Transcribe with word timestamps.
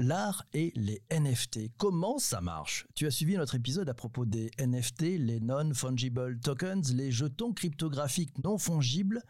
l'art 0.00 0.46
et 0.54 0.72
les 0.76 1.02
NFT. 1.12 1.76
Comment 1.76 2.18
ça 2.18 2.40
marche? 2.40 2.86
Tu 2.94 3.06
as 3.06 3.10
suivi 3.10 3.36
notre 3.36 3.54
épisode 3.54 3.88
à 3.90 3.94
propos 3.94 4.24
des 4.24 4.50
NFT, 4.58 5.18
les 5.18 5.40
non-fungible 5.40 6.40
tokens, 6.40 6.94
les 6.94 7.12
jetons 7.12 7.52
cryptographiques 7.52 8.42
non 8.42 8.56
fongibles. 8.56 9.22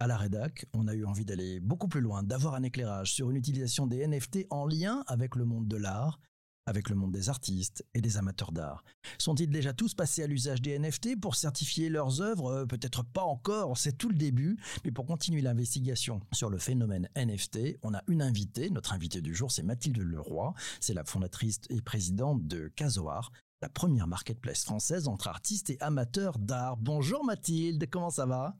À 0.00 0.08
la 0.08 0.16
rédac, 0.16 0.66
on 0.74 0.88
a 0.88 0.94
eu 0.94 1.04
envie 1.04 1.24
d'aller 1.24 1.60
beaucoup 1.60 1.86
plus 1.86 2.00
loin, 2.00 2.24
d'avoir 2.24 2.54
un 2.54 2.64
éclairage 2.64 3.14
sur 3.14 3.30
une 3.30 3.36
utilisation 3.36 3.86
des 3.86 4.04
NFT 4.04 4.46
en 4.50 4.66
lien 4.66 5.04
avec 5.06 5.36
le 5.36 5.44
monde 5.44 5.68
de 5.68 5.76
l'art, 5.76 6.18
avec 6.66 6.88
le 6.90 6.96
monde 6.96 7.12
des 7.12 7.28
artistes 7.28 7.84
et 7.94 8.00
des 8.00 8.16
amateurs 8.16 8.52
d'art. 8.52 8.84
Sont-ils 9.18 9.50
déjà 9.50 9.72
tous 9.72 9.94
passés 9.94 10.22
à 10.22 10.26
l'usage 10.26 10.60
des 10.60 10.78
NFT 10.78 11.20
pour 11.20 11.36
certifier 11.36 11.88
leurs 11.88 12.20
œuvres? 12.20 12.52
Euh, 12.52 12.66
Peut-être 12.66 13.04
pas 13.04 13.22
encore, 13.22 13.78
c'est 13.78 13.96
tout 13.96 14.08
le 14.08 14.16
début, 14.16 14.58
mais 14.84 14.90
pour 14.90 15.06
continuer 15.06 15.40
l'investigation 15.40 16.20
sur 16.32 16.50
le 16.50 16.58
phénomène 16.58 17.08
NFT, 17.16 17.78
on 17.82 17.94
a 17.94 18.02
une 18.08 18.22
invitée, 18.22 18.70
notre 18.70 18.92
invitée 18.92 19.20
du 19.20 19.34
jour 19.34 19.50
c'est 19.50 19.62
Mathilde 19.62 19.98
Leroy, 19.98 20.52
c'est 20.80 20.94
la 20.94 21.04
fondatrice 21.04 21.60
et 21.70 21.80
présidente 21.80 22.46
de 22.46 22.68
Casoar, 22.68 23.30
la 23.62 23.68
première 23.68 24.06
marketplace 24.06 24.64
française 24.64 25.08
entre 25.08 25.28
artistes 25.28 25.70
et 25.70 25.80
amateurs 25.80 26.38
d'art. 26.38 26.76
Bonjour 26.76 27.24
Mathilde, 27.24 27.88
comment 27.90 28.10
ça 28.10 28.26
va? 28.26 28.56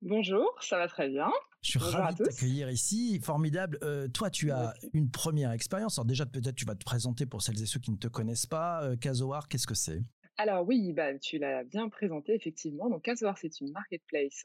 Bonjour, 0.00 0.56
ça 0.60 0.78
va 0.78 0.88
très 0.88 1.08
bien. 1.08 1.30
Je 1.62 1.70
suis 1.70 1.78
ravi 1.78 2.16
de 2.16 2.24
t'accueillir 2.24 2.70
ici, 2.70 3.20
formidable. 3.22 3.78
Euh, 3.82 4.08
toi, 4.08 4.30
tu 4.30 4.50
as 4.50 4.74
une 4.92 5.10
première 5.10 5.52
expérience. 5.52 5.96
Alors 5.98 6.06
déjà, 6.06 6.26
peut-être 6.26 6.56
tu 6.56 6.64
vas 6.64 6.74
te 6.74 6.84
présenter 6.84 7.24
pour 7.24 7.40
celles 7.40 7.62
et 7.62 7.66
ceux 7.66 7.78
qui 7.78 7.92
ne 7.92 7.96
te 7.96 8.08
connaissent 8.08 8.46
pas. 8.46 8.82
Euh, 8.82 8.96
Casoar, 8.96 9.48
qu'est-ce 9.48 9.66
que 9.68 9.74
c'est? 9.74 10.02
Alors 10.38 10.66
oui, 10.66 10.92
bah, 10.92 11.16
tu 11.18 11.38
l'as 11.38 11.62
bien 11.62 11.88
présenté 11.88 12.34
effectivement. 12.34 12.90
Donc 12.90 13.02
Casoar, 13.02 13.38
c'est 13.38 13.60
une 13.60 13.70
marketplace 13.70 14.44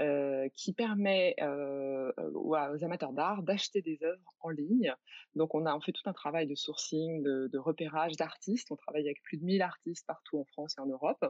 euh, 0.00 0.48
qui 0.54 0.72
permet 0.72 1.34
euh, 1.40 2.12
aux, 2.32 2.54
amateurs 2.54 3.12
d'art 3.12 3.42
d'acheter 3.42 3.82
des 3.82 3.98
œuvres 4.04 4.34
en 4.40 4.50
ligne. 4.50 4.94
Donc 5.34 5.56
on 5.56 5.66
a 5.66 5.74
on 5.74 5.80
fait 5.80 5.90
tout 5.90 6.02
un 6.06 6.12
travail 6.12 6.46
de 6.46 6.54
sourcing, 6.54 7.22
de, 7.22 7.58
repérage 7.58 8.16
d'artistes. 8.16 8.70
On 8.70 8.76
travaille 8.76 9.06
avec 9.06 9.20
plus 9.22 9.38
de 9.38 9.44
1000 9.44 9.60
artistes 9.60 10.06
partout 10.06 10.38
en 10.38 10.44
France 10.44 10.76
et 10.78 10.80
en 10.80 10.86
Europe. 10.86 11.24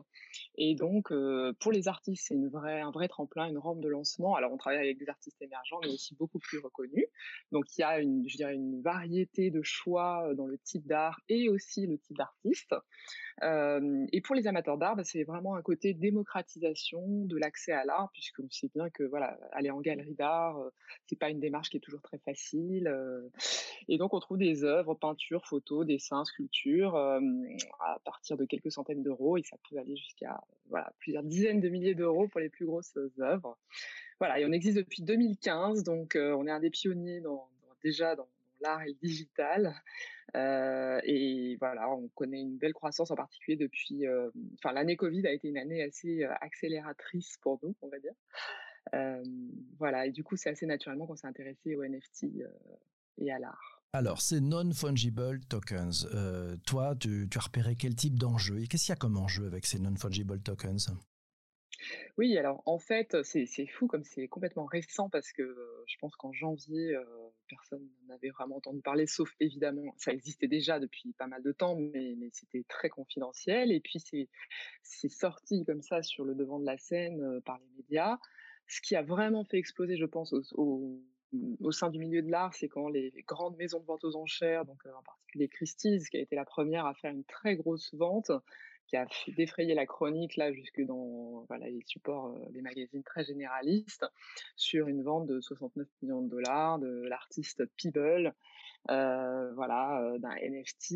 Et 0.57 0.75
donc 0.75 1.11
euh, 1.13 1.55
pour 1.61 1.73
les 1.73 1.89
artistes, 1.89 2.27
c'est 2.29 2.35
une 2.35 2.49
vraie, 2.49 2.83
un 2.83 2.91
vrai 2.91 3.09
tremplin, 3.09 3.47
une 3.49 3.59
rampe 3.59 3.81
de 3.81 3.89
lancement. 3.89 4.35
Alors 4.35 4.53
on 4.53 4.59
travaille 4.59 4.81
avec 4.81 4.99
des 4.99 5.09
artistes 5.09 5.41
émergents, 5.41 5.81
mais 5.83 5.93
aussi 5.93 6.15
beaucoup 6.15 6.39
plus 6.39 6.59
reconnus. 6.59 7.07
Donc 7.53 7.65
il 7.77 7.81
y 7.81 7.85
a 7.85 8.01
une, 8.01 8.29
je 8.29 8.37
dirais, 8.37 8.55
une 8.55 8.83
variété 8.83 9.51
de 9.51 9.63
choix 9.63 10.35
dans 10.35 10.47
le 10.47 10.59
type 10.59 10.87
d'art 10.87 11.21
et 11.31 11.49
aussi 11.49 11.87
le 11.87 11.97
type 11.99 12.19
d'artiste. 12.19 12.75
Euh, 13.43 14.07
et 14.13 14.21
pour 14.21 14.35
les 14.35 14.47
amateurs 14.47 14.79
d'art, 14.79 14.97
bah, 14.97 15.05
c'est 15.05 15.25
vraiment 15.25 15.55
un 15.55 15.63
côté 15.63 15.95
démocratisation 15.95 17.03
de 17.25 17.37
l'accès 17.37 17.73
à 17.73 17.85
l'art, 17.85 18.11
puisqu'on 18.49 18.67
sait 18.67 18.73
bien 18.75 18.91
que 18.91 19.05
voilà, 19.05 19.39
aller 19.53 19.71
en 19.71 19.81
galerie 19.81 20.15
d'art, 20.15 20.59
c'est 21.07 21.19
pas 21.19 21.31
une 21.31 21.41
démarche 21.41 21.71
qui 21.71 21.77
est 21.77 21.81
toujours 21.81 22.03
très 22.03 22.19
facile. 22.19 22.93
Et 23.89 23.99
donc 23.99 24.15
on 24.15 24.21
trouve 24.21 24.39
des 24.39 24.65
œuvres, 24.65 24.95
peintures, 24.95 25.47
photos, 25.47 25.87
dessins, 25.87 26.25
sculptures, 26.25 26.97
à 26.97 27.99
partir 28.05 28.37
de 28.37 28.45
quelques 28.45 28.73
centaines 28.73 29.03
d'euros, 29.03 29.37
et 29.37 29.43
ça 29.43 29.57
peut 29.69 29.79
aller 29.79 29.97
jusqu'à 29.97 30.41
voilà 30.69 30.93
plusieurs 30.99 31.23
dizaines 31.23 31.61
de 31.61 31.69
milliers 31.69 31.95
d'euros 31.95 32.29
pour 32.29 32.41
les 32.41 32.49
plus 32.49 32.67
grosses 32.67 32.99
œuvres. 33.21 33.57
Voilà, 34.19 34.41
et 34.41 34.47
on 34.47 34.53
existe 34.53 34.77
depuis 34.77 35.03
2015, 35.03 35.85
donc 35.85 36.17
on 36.17 36.47
est 36.47 36.51
un 36.51 36.61
des 36.61 36.71
pionniers 36.71 37.23
déjà 37.83 38.17
dans 38.17 38.29
l'art 38.61 38.83
et 38.83 38.89
le 38.89 38.95
digital. 39.03 39.75
Euh, 40.37 41.01
et 41.05 41.57
voilà, 41.59 41.91
on 41.91 42.09
connaît 42.09 42.41
une 42.41 42.59
belle 42.59 42.75
croissance 42.75 43.11
en 43.11 43.17
particulier 43.17 43.57
depuis. 43.57 44.07
Euh, 44.07 44.31
enfin, 44.59 44.73
l'année 44.73 44.97
Covid 44.97 45.27
a 45.27 45.33
été 45.33 45.49
une 45.49 45.59
année 45.59 45.83
assez 45.83 46.25
euh, 46.25 46.33
accélératrice 46.41 47.37
pour 47.41 47.59
nous, 47.63 47.75
on 47.83 47.89
va 47.89 47.99
dire. 47.99 48.13
voilà, 49.79 50.07
et 50.07 50.13
du 50.13 50.25
coup, 50.25 50.37
c'est 50.37 50.51
assez 50.51 50.67
naturellement 50.67 51.07
qu'on 51.07 51.17
s'est 51.17 51.27
intéressé 51.27 51.77
aux 51.77 51.85
NFT 51.85 52.27
et 53.19 53.33
à 53.33 53.39
l'art. 53.39 53.83
Alors, 53.95 54.21
ces 54.21 54.41
non-fungible 54.41 55.41
tokens. 55.49 56.09
toi, 56.67 56.95
tu, 56.95 57.27
tu, 57.31 57.39
as 57.39 57.41
repéré 57.41 57.75
quel 57.77 57.95
type 57.95 58.19
d'enjeu 58.19 58.61
et 58.61 58.67
qu'est-ce 58.67 58.85
qu'il 58.85 58.93
y 58.93 58.97
a 58.97 58.97
comme 58.97 59.17
enjeu 59.17 59.47
avec 59.47 59.65
ces 59.65 59.79
non-fungible 59.79 60.41
tokens? 60.41 60.91
Oui, 62.17 62.37
alors 62.37 62.63
en 62.67 62.79
fait, 62.79 63.17
c'est 63.23 63.67
fou 63.67 63.87
comme 63.87 64.05
c'est 64.05 64.29
complètement 64.29 64.65
récent 64.65 65.09
parce 65.09 65.33
que 65.33 65.57
je 65.87 65.97
pense 65.99 66.17
qu'en 66.17 66.33
janvier, 66.33 66.97
personne 67.49 67.89
n'en 68.07 68.15
avait 68.15 68.31
vraiment 68.31 68.57
entendu 68.57 68.81
parler, 68.81 69.07
sauf 69.07 69.35
évidemment, 69.41 69.95
ça 69.97 70.13
existait 70.13 70.49
déjà 70.49 70.81
depuis 70.81 71.13
pas 71.15 71.27
mal 71.27 71.43
de 71.43 71.53
temps, 71.53 71.77
mais, 71.77 72.17
c'était 72.33 72.65
très 72.69 72.89
confidentiel. 72.89 73.73
Et 73.73 73.81
puis 73.81 74.01
c'est 74.83 75.09
sorti 75.09 75.65
comme 75.65 75.83
ça 75.83 76.03
sur 76.03 76.25
le 76.25 76.35
devant 76.35 76.59
de 76.59 76.67
la 76.67 76.79
scène 76.79 77.41
par 77.45 77.59
les 77.59 77.69
médias. 77.77 78.19
Ce 78.67 78.81
qui 78.81 78.97
a 78.97 79.03
vraiment 79.03 79.45
fait 79.45 79.59
exploser, 79.59 79.97
je 79.97 80.05
pense, 80.05 80.35
au, 80.53 81.03
au 81.61 81.73
sein 81.73 81.91
du 81.91 81.99
milieu 81.99 82.23
de 82.23 82.31
l'art, 82.31 82.55
c'est 82.55 82.69
quand 82.69 82.89
les 82.89 83.13
grandes 83.27 83.57
maisons 83.57 83.81
de 83.81 83.85
vente 83.85 84.05
aux 84.05 84.17
enchères, 84.17 84.65
donc 84.65 84.85
en 84.87 85.03
particulier 85.03 85.49
Christie's, 85.49 86.09
qui 86.09 86.17
a 86.17 86.21
été 86.21 86.37
la 86.37 86.45
première 86.45 86.87
à 86.87 86.95
faire 86.95 87.13
une 87.13 87.25
très 87.25 87.57
grosse 87.57 87.95
vente, 87.95 88.31
qui 88.89 88.97
a 88.97 89.07
défrayé 89.37 89.75
la 89.75 89.87
chronique 89.87 90.37
là 90.37 90.53
jusque 90.53 90.81
dans 90.85 91.45
voilà, 91.49 91.69
les 91.69 91.83
supports 91.87 92.35
des 92.51 92.63
magazines 92.63 93.03
très 93.03 93.25
généralistes 93.25 94.07
sur 94.57 94.89
une 94.89 95.03
vente 95.03 95.27
de 95.27 95.41
69 95.41 95.87
millions 96.03 96.23
de 96.23 96.29
dollars 96.29 96.79
de 96.79 97.07
l'artiste 97.09 97.65
Peeble, 97.77 98.35
euh, 98.91 99.53
voilà, 99.55 100.15
d'un 100.19 100.35
NFT 100.35 100.93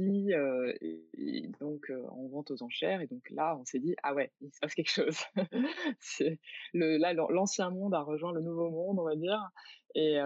et, 0.81 1.49
donc 1.61 1.93
en 2.11 2.27
vente 2.29 2.51
aux 2.51 2.63
enchères. 2.63 3.03
Et 3.03 3.07
donc 3.07 3.29
là 3.31 3.57
on 3.61 3.65
s'est 3.67 3.79
dit 3.79 3.95
ah 4.03 4.15
ouais 4.15 4.33
il 4.41 4.51
se 4.53 4.61
passe 4.61 4.75
quelque 4.75 4.91
chose. 4.91 5.19
c'est 6.01 6.39
le 6.73 6.97
là 6.97 7.13
l'ancien 7.13 7.71
monde 7.71 7.95
a 7.95 8.01
rejoint 8.01 8.33
le 8.33 8.41
nouveau 8.41 8.71
monde 8.71 8.99
on 8.99 9.05
va 9.05 9.17
dire. 9.17 9.51
Et, 9.95 10.17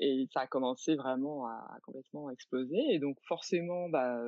et 0.00 0.28
ça 0.32 0.40
a 0.42 0.46
commencé 0.46 0.94
vraiment 0.94 1.46
à, 1.46 1.78
complètement 1.82 2.30
exploser. 2.30 2.78
Et 2.90 3.00
donc 3.00 3.18
forcément 3.26 3.88
bah 3.88 4.20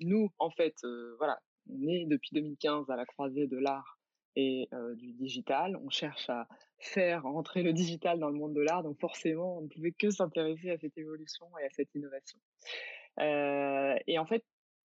nous 0.00 0.30
en 0.38 0.48
fait 0.48 0.76
voilà 1.18 1.38
on 1.72 1.88
est 1.88 2.06
depuis 2.06 2.30
2015 2.32 2.90
à 2.90 2.96
la 2.96 3.04
croisée 3.06 3.46
de 3.46 3.58
l'art 3.58 3.98
et 4.36 4.68
du 4.96 5.12
digital. 5.12 5.76
On 5.84 5.90
cherche 5.90 6.30
à 6.30 6.46
faire 6.78 7.24
rentrer 7.24 7.62
le 7.62 7.72
digital 7.72 8.18
dans 8.18 8.28
le 8.28 8.36
monde 8.36 8.54
de 8.54 8.60
l'art, 8.60 8.82
donc 8.82 8.98
forcément, 9.00 9.58
on 9.58 9.62
ne 9.62 9.68
pouvait 9.68 9.92
que 9.92 10.10
s'intéresser 10.10 10.70
à 10.70 10.78
cette 10.78 10.96
évolution 10.96 11.46
et 11.60 11.66
à 11.66 11.70
cette 11.70 11.94
innovation. 11.94 12.38
et 13.18 14.18
en 14.18 14.26
fait, 14.26 14.44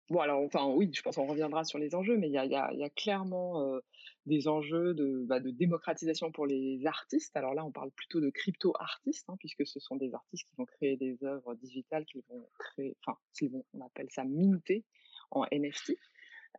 bon 0.09 0.21
alors, 0.21 0.43
enfin 0.43 0.67
oui, 0.67 0.91
je 0.93 1.03
pense 1.03 1.17
qu'on 1.17 1.27
reviendra 1.27 1.65
sur 1.65 1.79
les 1.79 1.95
enjeux, 1.95 2.17
mais 2.17 2.29
il 2.29 2.35
y 2.35 2.39
a, 2.39 2.91
clairement 2.91 3.81
des 4.27 4.49
enjeux 4.49 4.95
bah, 5.27 5.41
de, 5.41 5.51
démocratisation 5.51 6.31
pour 6.31 6.47
les 6.47 6.87
artistes. 6.87 7.37
Alors 7.37 7.55
là, 7.55 7.65
on 7.65 7.73
parle 7.73 7.91
plutôt 7.91 8.21
de 8.21 8.31
crypto-artistes, 8.31 9.29
hein, 9.29 9.37
puisque 9.39 9.67
ce 9.67 9.81
sont 9.81 9.97
des 9.97 10.15
artistes 10.15 10.47
qui 10.49 10.55
vont 10.57 10.67
créer 10.67 10.97
des 10.97 11.23
œuvres 11.25 11.55
digitales, 11.55 12.05
qui 12.05 12.23
vont 12.29 12.49
créer, 12.59 12.97
enfin, 13.05 13.19
vont, 13.49 13.65
on 13.75 13.81
appelle 13.81 14.09
ça 14.11 14.25
minter 14.25 14.85
en 15.31 15.45
NFT. 15.51 15.97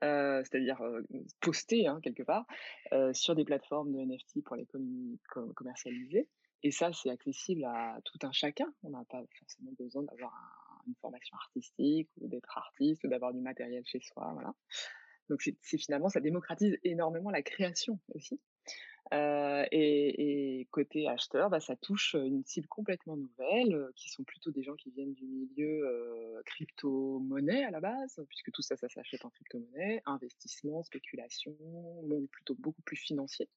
Euh, 0.03 0.43
c'est-à-dire 0.43 0.81
euh, 0.81 1.01
poster 1.39 1.87
hein, 1.87 1.99
quelque 2.01 2.23
part 2.23 2.45
euh, 2.91 3.13
sur 3.13 3.35
des 3.35 3.45
plateformes 3.45 3.91
de 3.91 3.99
NFT 3.99 4.43
pour 4.43 4.55
les 4.55 4.67
commercialiser. 5.55 6.27
Et 6.63 6.71
ça, 6.71 6.91
c'est 6.93 7.09
accessible 7.09 7.63
à 7.65 7.99
tout 8.05 8.17
un 8.23 8.31
chacun. 8.31 8.73
On 8.83 8.89
n'a 8.89 9.03
pas 9.09 9.21
forcément 9.39 9.71
besoin 9.77 10.03
d'avoir 10.03 10.33
une 10.87 10.95
formation 10.95 11.37
artistique 11.37 12.09
ou 12.19 12.27
d'être 12.27 12.57
artiste 12.57 13.03
ou 13.03 13.07
d'avoir 13.07 13.33
du 13.33 13.41
matériel 13.41 13.83
chez 13.85 13.99
soi. 13.99 14.31
Voilà. 14.33 14.53
Donc 15.29 15.41
c'est 15.41 15.77
finalement, 15.77 16.09
ça 16.09 16.19
démocratise 16.19 16.77
énormément 16.83 17.29
la 17.29 17.41
création 17.41 17.99
aussi. 18.13 18.39
Et, 19.11 20.67
côté 20.71 21.07
acheteur, 21.07 21.49
bah, 21.49 21.59
ça 21.59 21.75
touche 21.75 22.15
une 22.15 22.43
cible 22.45 22.67
complètement 22.67 23.15
nouvelle, 23.15 23.89
qui 23.95 24.09
sont 24.09 24.23
plutôt 24.23 24.51
des 24.51 24.63
gens 24.63 24.75
qui 24.75 24.89
viennent 24.91 25.13
du 25.13 25.25
milieu 25.25 26.41
crypto-monnaie 26.45 27.63
à 27.63 27.71
la 27.71 27.79
base, 27.79 28.23
puisque 28.27 28.51
tout 28.51 28.61
ça, 28.61 28.75
ça 28.75 28.89
s'achète 28.89 29.23
en 29.25 29.29
crypto-monnaie, 29.29 30.01
investissement, 30.05 30.83
spéculation, 30.83 31.55
monde 32.07 32.27
plutôt 32.31 32.55
beaucoup 32.55 32.81
plus 32.81 32.97
financier. 32.97 33.49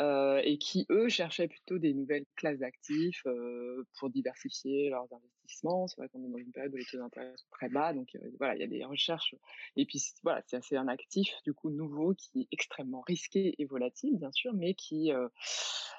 Euh, 0.00 0.40
et 0.42 0.58
qui, 0.58 0.86
eux, 0.90 1.08
cherchaient 1.08 1.48
plutôt 1.48 1.78
des 1.78 1.94
nouvelles 1.94 2.24
classes 2.36 2.58
d'actifs 2.58 3.22
euh, 3.26 3.86
pour 3.98 4.10
diversifier 4.10 4.90
leurs 4.90 5.06
investissements. 5.12 5.86
C'est 5.86 5.96
vrai 5.98 6.08
qu'on 6.08 6.24
est 6.24 6.28
dans 6.28 6.38
une 6.38 6.52
période 6.52 6.72
où 6.72 6.76
les 6.76 6.84
taux 6.84 6.98
d'intérêt 6.98 7.32
sont 7.36 7.50
très 7.50 7.68
bas, 7.68 7.92
donc 7.92 8.08
euh, 8.16 8.30
voilà, 8.38 8.56
il 8.56 8.60
y 8.60 8.64
a 8.64 8.66
des 8.66 8.84
recherches. 8.84 9.34
Et 9.76 9.84
puis 9.84 10.02
voilà, 10.22 10.42
c'est 10.46 10.76
un 10.76 10.88
actif 10.88 11.28
du 11.44 11.52
coup 11.52 11.70
nouveau 11.70 12.14
qui 12.14 12.42
est 12.42 12.48
extrêmement 12.50 13.02
risqué 13.02 13.54
et 13.58 13.64
volatile, 13.64 14.18
bien 14.18 14.32
sûr, 14.32 14.52
mais 14.54 14.74
qui 14.74 15.12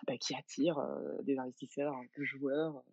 bah, 0.07 0.17
qui 0.17 0.35
attire 0.35 0.77
des 1.23 1.37
investisseurs, 1.37 1.95
des 2.17 2.25
joueurs. 2.25 2.83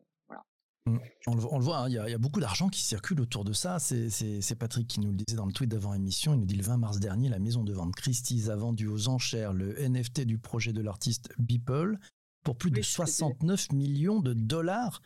Mmh. 0.86 0.98
On 1.28 1.34
le, 1.36 1.62
voit, 1.62 1.78
hein, 1.78 1.88
il 1.88 1.94
y, 1.94 1.98
a 1.98 2.18
beaucoup 2.18 2.40
d'argent 2.40 2.68
qui 2.68 2.80
circule 2.80 3.20
autour 3.20 3.44
de 3.44 3.52
ça. 3.52 3.78
C'est 3.78 4.54
Patrick 4.58 4.88
qui 4.88 5.00
nous 5.00 5.10
le 5.10 5.16
disait 5.16 5.36
dans 5.36 5.46
le 5.46 5.52
tweet 5.52 5.70
d'avant 5.70 5.94
émission. 5.94 6.34
Il 6.34 6.40
nous 6.40 6.46
dit 6.46 6.56
le 6.56 6.64
20 6.64 6.76
mars 6.78 6.98
dernier, 6.98 7.28
la 7.28 7.38
maison 7.38 7.62
de 7.62 7.72
vente 7.72 7.94
Christie's 7.94 8.48
a 8.48 8.56
vendu 8.56 8.88
aux 8.88 9.08
enchères 9.08 9.52
le 9.52 9.74
NFT 9.78 10.22
du 10.22 10.38
projet 10.38 10.72
de 10.72 10.80
l'artiste 10.80 11.32
Beeple 11.38 11.98
pour 12.42 12.56
plus 12.56 12.72
de 12.72 12.82
69 12.82 13.72
millions 13.72 14.20
de 14.20 14.32
dollars. 14.32 15.02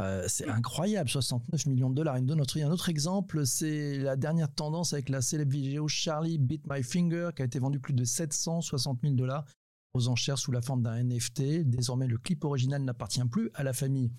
Euh, 0.00 0.24
c'est 0.28 0.48
incroyable, 0.48 1.10
69 1.10 1.66
millions 1.66 1.90
de 1.90 1.94
dollars. 1.94 2.16
Il 2.16 2.22
nous 2.22 2.28
donne 2.28 2.40
un 2.40 2.70
autre 2.70 2.88
exemple, 2.88 3.44
c'est 3.44 3.98
la 3.98 4.16
dernière 4.16 4.50
tendance 4.50 4.92
avec 4.94 5.10
la 5.10 5.20
célèbre 5.20 5.50
vidéo 5.50 5.88
Charlie 5.88 6.38
Beat 6.38 6.62
My 6.70 6.82
Finger 6.82 7.30
qui 7.34 7.42
a 7.42 7.44
été 7.44 7.58
vendue 7.58 7.80
plus 7.80 7.94
de 7.94 8.04
760 8.04 9.00
000 9.02 9.14
dollars 9.14 9.44
aux 9.92 10.08
enchères 10.08 10.38
sous 10.38 10.52
la 10.52 10.62
forme 10.62 10.82
d'un 10.82 11.02
NFT. 11.02 11.64
Désormais, 11.64 12.06
le 12.06 12.16
clip 12.16 12.44
original 12.44 12.82
n'appartient 12.82 13.24
plus 13.24 13.50
à 13.54 13.62
la 13.62 13.72
famille 13.72 14.12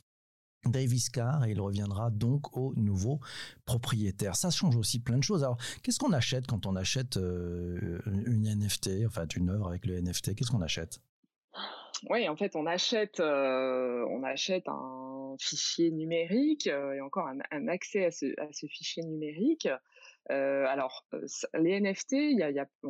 Davis 0.65 1.09
Carr 1.09 1.45
et 1.45 1.51
il 1.51 1.61
reviendra 1.61 2.09
donc 2.09 2.55
au 2.57 2.73
nouveau 2.75 3.19
propriétaire. 3.65 4.35
Ça 4.35 4.49
change 4.49 4.75
aussi 4.75 4.99
plein 4.99 5.17
de 5.17 5.23
choses. 5.23 5.43
Alors, 5.43 5.57
qu'est-ce 5.83 5.99
qu'on 5.99 6.13
achète 6.13 6.47
quand 6.47 6.65
on 6.65 6.75
achète 6.75 7.17
euh, 7.17 7.99
une 8.05 8.47
NFT, 8.47 9.05
enfin 9.05 9.25
une 9.35 9.49
œuvre 9.49 9.67
avec 9.69 9.85
le 9.85 9.99
NFT 10.01 10.35
Qu'est-ce 10.35 10.51
qu'on 10.51 10.61
achète? 10.61 10.99
Oui, 12.09 12.29
en 12.29 12.35
fait, 12.35 12.55
on 12.55 12.65
achète, 12.65 13.19
euh, 13.19 14.05
on 14.09 14.23
achète 14.23 14.67
un 14.67 15.35
fichier 15.39 15.91
numérique 15.91 16.67
euh, 16.67 16.93
et 16.93 17.01
encore 17.01 17.27
un, 17.27 17.67
accès 17.67 18.05
à 18.05 18.11
ce, 18.11 18.67
fichier 18.67 19.03
numérique. 19.03 19.67
alors, 20.29 21.05
les 21.57 21.79
NFT, 21.79 22.15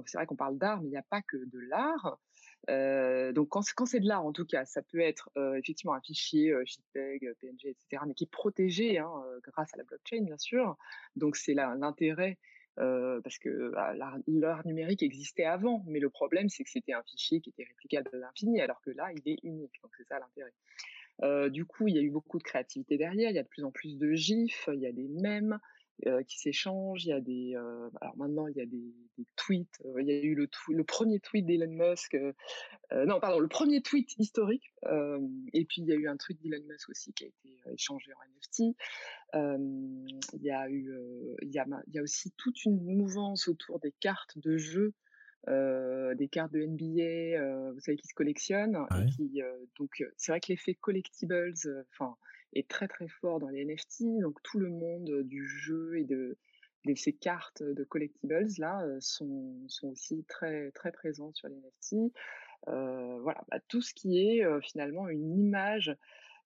c'est 0.05 0.17
vrai 0.17 0.25
qu'on 0.25 0.35
parle 0.35 0.57
d'art, 0.57 0.81
mais 0.81 0.87
il 0.87 0.91
n'y 0.91 0.97
a 0.97 1.05
pas 1.09 1.21
que 1.21 1.37
de 1.37 1.59
l'art. 1.69 2.19
Donc 2.67 3.49
quand, 3.49 3.85
c'est 3.85 3.99
de 3.99 4.07
l'art, 4.07 4.25
en 4.25 4.31
tout 4.31 4.45
cas, 4.45 4.65
ça 4.65 4.81
peut 4.81 4.99
être 4.99 5.29
effectivement 5.55 5.93
un 5.93 6.01
fichier 6.01 6.53
JPEG, 6.65 7.33
PNG, 7.39 7.65
etc., 7.65 8.03
mais 8.05 8.13
qui 8.13 8.25
est 8.25 8.31
protégé 8.31 8.99
hein, 8.99 9.11
grâce 9.43 9.73
à 9.73 9.77
la 9.77 9.83
blockchain, 9.83 10.23
bien 10.23 10.37
sûr. 10.37 10.77
Donc 11.15 11.35
c'est 11.35 11.53
là 11.53 11.75
l'intérêt, 11.79 12.37
parce 12.75 13.39
que 13.39 13.69
bah, 13.69 13.93
l'art 13.95 14.67
numérique 14.67 15.03
existait 15.03 15.45
avant, 15.45 15.83
mais 15.87 15.99
le 15.99 16.09
problème 16.09 16.49
c'est 16.49 16.63
que 16.63 16.69
c'était 16.69 16.93
un 16.93 17.03
fichier 17.03 17.41
qui 17.41 17.49
était 17.49 17.63
réplicable 17.63 18.09
à 18.13 18.17
l'infini, 18.17 18.61
alors 18.61 18.81
que 18.81 18.91
là, 18.91 19.11
il 19.13 19.31
est 19.31 19.39
unique. 19.43 19.79
Donc 19.81 19.91
c'est 19.97 20.07
ça 20.07 20.19
l'intérêt. 20.19 21.49
du 21.49 21.65
coup, 21.65 21.87
il 21.87 21.95
y 21.95 21.99
a 21.99 22.01
eu 22.01 22.11
beaucoup 22.11 22.37
de 22.37 22.43
créativité 22.43 22.97
derrière. 22.97 23.29
Il 23.29 23.35
y 23.35 23.39
a 23.39 23.43
de 23.43 23.47
plus 23.47 23.63
en 23.63 23.71
plus 23.71 23.97
de 23.97 24.13
gifs, 24.13 24.69
il 24.71 24.79
y 24.79 24.87
a 24.87 24.91
des 24.91 25.07
mèmes. 25.07 25.59
Euh, 26.07 26.23
qui 26.23 26.39
s'échangent. 26.39 27.03
Il 27.03 27.09
y 27.09 27.13
a 27.13 27.19
des, 27.19 27.55
euh, 27.55 27.89
alors 27.99 28.15
maintenant 28.15 28.47
il 28.47 28.55
y 28.55 28.61
a 28.61 28.65
des, 28.65 28.93
tweets. 29.35 29.81
Euh, 29.83 30.01
il 30.01 30.07
y 30.07 30.11
a 30.11 30.23
eu 30.23 30.33
le, 30.33 30.47
le 30.69 30.83
premier 30.85 31.19
tweet 31.19 31.45
d'Elon 31.45 31.71
Musk. 31.71 32.17
non, 32.93 33.19
pardon, 33.19 33.39
le 33.39 33.49
premier 33.49 33.81
tweet 33.81 34.15
historique. 34.17 34.73
et 35.53 35.65
puis 35.65 35.81
il 35.81 35.87
y 35.87 35.91
a 35.91 35.95
eu 35.95 36.07
un 36.07 36.15
tweet 36.15 36.41
d'Elon 36.41 36.63
Musk 36.67 36.89
aussi 36.89 37.11
qui 37.11 37.25
a 37.25 37.27
été 37.27 37.59
échangé 37.73 38.13
en 38.13 38.19
NFT. 38.33 38.77
il 40.33 40.41
y 40.41 40.51
a 40.51 40.69
eu, 40.69 40.95
il 41.41 41.51
y 41.51 41.59
a, 41.59 41.65
il 41.87 41.93
y 41.93 41.99
a 41.99 42.01
aussi 42.01 42.31
toute 42.37 42.63
une 42.63 42.81
mouvance 42.81 43.49
autour 43.49 43.79
des 43.79 43.93
cartes 43.99 44.37
de 44.37 44.57
jeu. 44.57 44.93
des 45.47 46.29
cartes 46.31 46.53
de 46.53 46.61
NBA, 46.61 47.71
vous 47.73 47.79
savez, 47.81 47.97
qui 47.97 48.07
se 48.07 48.13
collectionnent. 48.13 48.77
Et 49.01 49.05
qui, 49.07 49.41
donc, 49.77 50.01
c'est 50.15 50.31
vrai 50.31 50.39
que 50.39 50.47
l'effet 50.47 50.75
collectibles, 50.75 51.53
enfin, 51.91 52.15
est 52.53 52.67
très 52.69 52.87
très 52.87 53.07
fort 53.07 53.39
dans 53.39 53.49
les 53.49 53.65
NFT. 53.65 54.21
Donc 54.21 54.41
tout 54.43 54.59
le 54.59 54.69
monde 54.69 55.23
du 55.23 55.47
jeu 55.47 55.97
et 55.97 56.03
de, 56.03 56.37
ces 56.95 57.13
cartes 57.13 57.61
de 57.61 57.83
collectibles 57.83 58.47
là 58.57 58.83
sont, 58.99 59.55
sont, 59.67 59.89
aussi 59.89 60.25
très 60.27 60.71
très 60.71 60.91
présents 60.91 61.31
sur 61.33 61.47
les 61.47 61.55
NFT. 61.55 62.11
voilà, 62.65 63.43
bah, 63.49 63.59
tout 63.67 63.81
ce 63.81 63.93
qui 63.93 64.19
est 64.19 64.43
finalement 64.61 65.07
une 65.07 65.37
image 65.39 65.95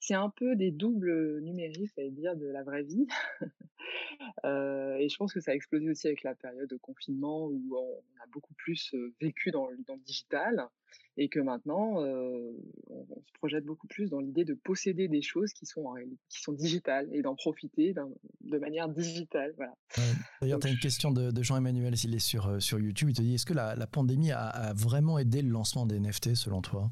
c'est 0.03 0.15
un 0.15 0.29
peu 0.29 0.57
des 0.57 0.71
doubles 0.71 1.39
numériques, 1.39 1.97
à 1.97 2.09
dire, 2.09 2.35
de 2.35 2.45
la 2.47 2.61
vraie 2.61 2.83
vie. 2.83 3.07
et 4.43 5.07
je 5.07 5.15
pense 5.15 5.31
que 5.31 5.39
ça 5.39 5.51
a 5.51 5.55
explosé 5.55 5.89
aussi 5.89 6.07
avec 6.07 6.23
la 6.23 6.35
période 6.35 6.69
de 6.69 6.75
confinement 6.75 7.47
où 7.47 7.77
on 7.77 8.21
a 8.21 8.27
beaucoup 8.33 8.53
plus 8.55 8.93
vécu 9.21 9.51
dans 9.51 9.69
le, 9.69 9.77
dans 9.87 9.93
le 9.93 10.01
digital 10.01 10.67
et 11.15 11.29
que 11.29 11.39
maintenant, 11.39 12.01
on, 12.01 13.21
se 13.25 13.31
projette 13.35 13.63
beaucoup 13.63 13.87
plus 13.87 14.09
dans 14.09 14.19
l'idée 14.19 14.43
de 14.43 14.55
posséder 14.55 15.07
des 15.07 15.21
choses 15.21 15.53
qui 15.53 15.65
sont, 15.65 15.85
qui 16.27 16.41
sont 16.41 16.51
digitales 16.51 17.07
et 17.13 17.21
d'en 17.21 17.35
profiter 17.35 17.93
de 17.93 18.57
manière 18.57 18.89
digitale. 18.89 19.53
Voilà. 19.55 19.73
D'ailleurs, 20.41 20.59
tu 20.59 20.67
as 20.67 20.71
une 20.71 20.79
question 20.79 21.11
de, 21.11 21.31
Jean-Emmanuel, 21.41 21.95
s'il 21.95 22.13
est 22.13 22.19
sur, 22.19 22.61
sur 22.61 22.77
YouTube, 22.77 23.09
il 23.09 23.15
te 23.15 23.21
dit, 23.21 23.35
est-ce 23.35 23.45
que 23.45 23.53
la, 23.53 23.87
pandémie 23.87 24.31
a, 24.31 24.47
a 24.47 24.73
vraiment 24.73 25.17
aidé 25.17 25.41
le 25.41 25.49
lancement 25.49 25.85
des 25.85 25.97
NFT 25.97 26.35
selon 26.35 26.61
toi? 26.61 26.91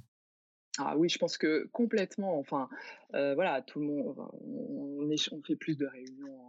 Ah 0.78 0.98
oui, 0.98 1.10
je 1.10 1.18
pense 1.18 1.38
que 1.38 1.68
complètement. 1.72 2.40
Enfin, 2.40 2.70
voilà, 3.12 3.62
tout 3.62 3.80
le 3.80 3.86
monde, 3.86 4.16
on, 4.18 5.42
fait 5.46 5.56
plus 5.56 5.78
de 5.78 5.86
réunions 5.86 6.40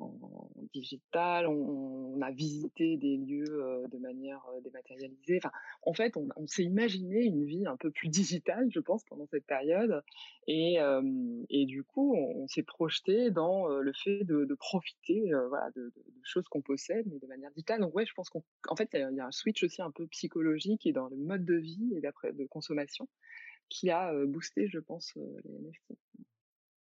en, 0.00 0.50
digital, 0.72 1.46
on, 1.46 2.20
a 2.20 2.30
visité 2.30 2.96
des 2.96 3.16
lieux 3.16 3.86
de 3.90 3.98
manière 3.98 4.42
dématérialisée. 4.62 5.38
Enfin, 5.38 5.52
en 5.82 5.94
fait, 5.94 6.14
on, 6.16 6.46
s'est 6.46 6.64
imaginé 6.64 7.24
une 7.24 7.44
vie 7.44 7.66
un 7.66 7.76
peu 7.76 7.90
plus 7.90 8.08
digitale, 8.08 8.68
je 8.70 8.80
pense, 8.80 9.04
pendant 9.04 9.26
cette 9.26 9.46
période. 9.46 10.02
Et, 10.46 10.78
du 11.66 11.84
coup, 11.84 12.14
on, 12.14 12.46
s'est 12.48 12.62
projeté 12.62 13.30
dans 13.30 13.68
le 13.68 13.92
fait 13.92 14.24
de, 14.24 14.54
profiter 14.54 15.30
voilà, 15.48 15.70
de, 15.74 15.92
choses 16.22 16.46
qu'on 16.48 16.62
possède, 16.62 17.06
mais 17.06 17.18
de 17.18 17.26
manière 17.26 17.50
digitale. 17.52 17.80
Donc 17.80 17.94
ouais, 17.94 18.04
je 18.04 18.12
pense 18.14 18.28
qu'en 18.28 18.76
fait, 18.76 18.90
il 18.92 19.16
y, 19.16 19.20
a 19.20 19.26
un 19.26 19.32
switch 19.32 19.62
aussi 19.64 19.80
un 19.80 19.90
peu 19.90 20.06
psychologique 20.08 20.86
et 20.86 20.92
dans 20.92 21.08
le 21.08 21.16
mode 21.16 21.44
de 21.44 21.56
vie 21.56 21.94
et 21.94 22.00
de 22.00 22.44
consommation 22.46 23.08
qui 23.68 23.90
a 23.90 24.12
boosté, 24.26 24.68
je 24.68 24.78
pense, 24.78 25.14
les 25.16 25.58
NFT. 25.58 25.98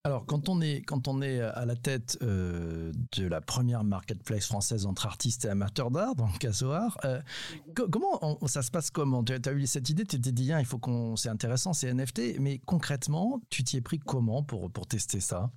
Alors, 0.06 0.25
quand 0.25 0.50
on 0.50 0.59
est, 0.59 0.81
quand 0.81 1.07
on 1.07 1.21
est 1.21 1.39
à 1.39 1.65
la 1.65 1.77
tête 1.77 2.18
de 2.21 3.25
la 3.25 3.39
première 3.39 3.85
marketplace 3.85 4.47
française 4.47 4.85
entre 4.85 5.06
artistes 5.06 5.45
et 5.45 5.47
amateurs 5.47 5.91
d'art, 5.91 6.15
donc 6.15 6.39
Casoar, 6.39 6.97
mmh 7.06 7.89
comment 7.89 8.38
ça 8.47 8.62
se 8.62 8.69
passe 8.69 8.91
comment? 8.91 9.24
Tu 9.24 9.33
as, 9.33 9.51
eu 9.53 9.65
cette 9.65 9.89
idée, 9.89 10.03
tu 10.03 10.19
t'es 10.19 10.31
dit, 10.33 10.51
il 10.59 10.65
faut 10.65 10.77
qu'on, 10.77 11.15
c'est 11.15 11.30
intéressant, 11.30 11.71
c'est 11.71 11.94
NFT, 11.94 12.39
mais 12.41 12.59
concrètement, 12.59 13.41
tu 13.50 13.63
t'y 13.63 13.77
es 13.77 13.81
pris 13.81 14.00
comment 14.00 14.44
pour, 14.44 14.69
pour 14.69 14.88
tester 14.88 15.21
ça? 15.21 15.51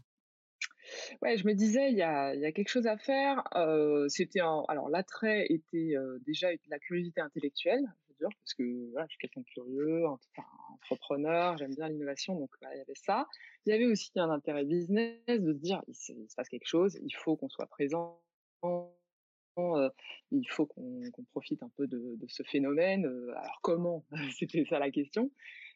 Ouais, 1.22 1.36
je 1.36 1.44
me 1.44 1.54
disais, 1.54 1.90
il 1.90 1.98
y 1.98 2.02
a, 2.02 2.32
y 2.36 2.46
a, 2.46 2.52
quelque 2.52 2.68
chose 2.68 2.86
à 2.86 2.96
faire. 2.96 3.42
c'était 4.08 4.40
alors 4.40 4.88
l'attrait 4.88 5.46
était 5.50 5.96
déjà 6.24 6.50
la 6.68 6.78
curiosité 6.78 7.20
intellectuelle 7.20 7.84
parce 8.20 8.54
que 8.54 8.64
je 8.64 9.06
suis 9.08 9.18
quelqu'un 9.18 9.40
de 9.40 9.46
curieux, 9.46 10.04
entrepreneur, 10.74 11.56
j'aime 11.58 11.74
bien 11.74 11.88
l'innovation, 11.88 12.38
donc 12.38 12.50
il 12.62 12.78
y 12.78 12.80
avait 12.80 12.94
ça. 12.94 13.26
Il 13.64 13.70
y 13.70 13.72
avait 13.72 13.86
aussi 13.86 14.10
un 14.16 14.30
intérêt 14.30 14.64
business 14.64 15.18
de 15.28 15.52
se 15.52 15.58
dire, 15.58 15.82
il 15.88 15.94
se, 15.94 16.12
passe 16.36 16.48
quelque 16.48 16.66
chose, 16.66 16.98
il 17.02 17.14
faut 17.14 17.36
qu'on 17.36 17.48
soit 17.48 17.66
présent, 17.66 18.20
euh, 19.58 19.88
il 20.30 20.48
faut 20.48 20.66
qu'on 20.66 21.02
profite 21.30 21.62
un 21.62 21.70
peu 21.76 21.86
de, 21.86 22.18
ce 22.28 22.42
phénomène. 22.42 23.06
Euh, 23.06 23.30
alors 23.36 23.60
comment? 23.62 24.04
C'était 24.38 24.64
ça 24.64 24.78
la 24.78 24.90
question. 24.90 25.30